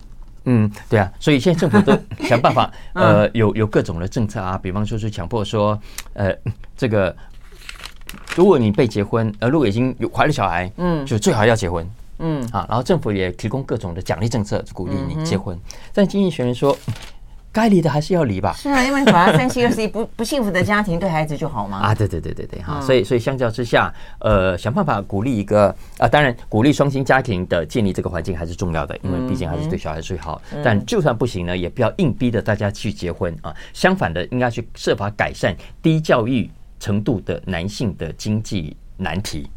[0.44, 5.78] 嗯，对啊，所以现在政府都想办法， 呃，有有各种的政策啊，比方说是强迫说，
[6.12, 6.32] 呃，
[6.76, 7.14] 这个
[8.36, 11.84] 如果你被结婚，呃，如果已经有怀了小孩，嗯，就最好要结婚，
[12.20, 15.58] 嗯啊，然后政府也提供各种的奖励政策，鼓励你结婚。
[15.92, 16.76] 但经济学人说。
[17.52, 18.52] 该离的还是要离吧。
[18.56, 21.78] 是啊，因为反而三七二十一 不不幸福的家庭对孩子就好吗？
[21.78, 30.40] 啊，对对对对对哈，所以所以相较之下，呃，想办法鼓励一个啊，当然鼓励双薪家庭的建立这个环境还是重要的，因为毕竟还是对小孩最好。
[30.64, 33.54] 但就算不行呢，也不要硬逼着大家去结婚啊。
[33.72, 39.50] 相反的，应该去设法改善低教育程度的男性的经济难题。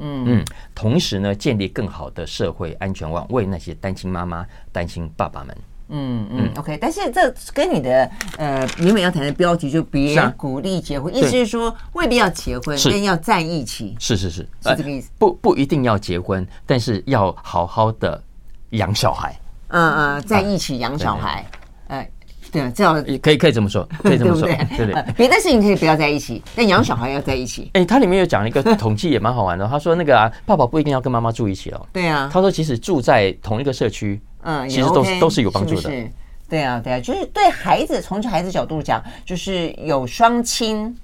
[0.00, 0.44] 嗯嗯，
[0.74, 5.56] 同时呢，建立更好的社会安全网，为那些单亲妈妈、单亲爸爸们。
[5.90, 13.96] 嗯嗯，OK，但是这跟你的呃原本要谈的标题就别鼓励结婚，意思是说未必要结婚，但要在一起。
[13.98, 15.10] 是是是，是这个意思。
[15.18, 18.22] 不不一定要结婚，但是要好好的
[18.70, 19.34] 养小孩。
[19.68, 21.44] 嗯嗯，在一起养小孩。
[21.88, 22.10] 哎，
[22.52, 24.42] 对，这样可以可以这么说，可以这么说，
[24.76, 25.04] 对对对。
[25.16, 27.70] 别的事情可以不要在一起，但养小孩要在一起。
[27.72, 31.86] 哎，它里面有讲一个统计也蛮好玩的，他说那个啊，爸爸不一定要跟妈妈住一起哦。
[31.94, 34.20] 对啊，他说其实住在同一个社区。
[34.42, 35.82] 嗯，其实都是都是有帮助的。
[35.82, 36.10] 是，
[36.48, 40.96] 对啊，对啊，就是对孩子，从孩子角度讲，就是有双亲，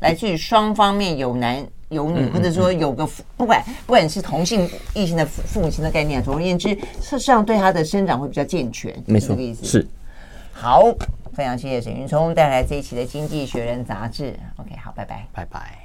[0.00, 8.94] 来自于双方面有男有女，或者说有个不管不管是同性异性的父父母亲的概念，总而言之，事实上对他的生长会比较健全。
[9.06, 9.86] 没错，这个意思是。
[10.52, 10.84] 好，
[11.34, 14.34] 非常谢谢沈云聪带来这一期的《经济学人》杂志。
[14.58, 15.81] OK，好，拜拜，拜拜。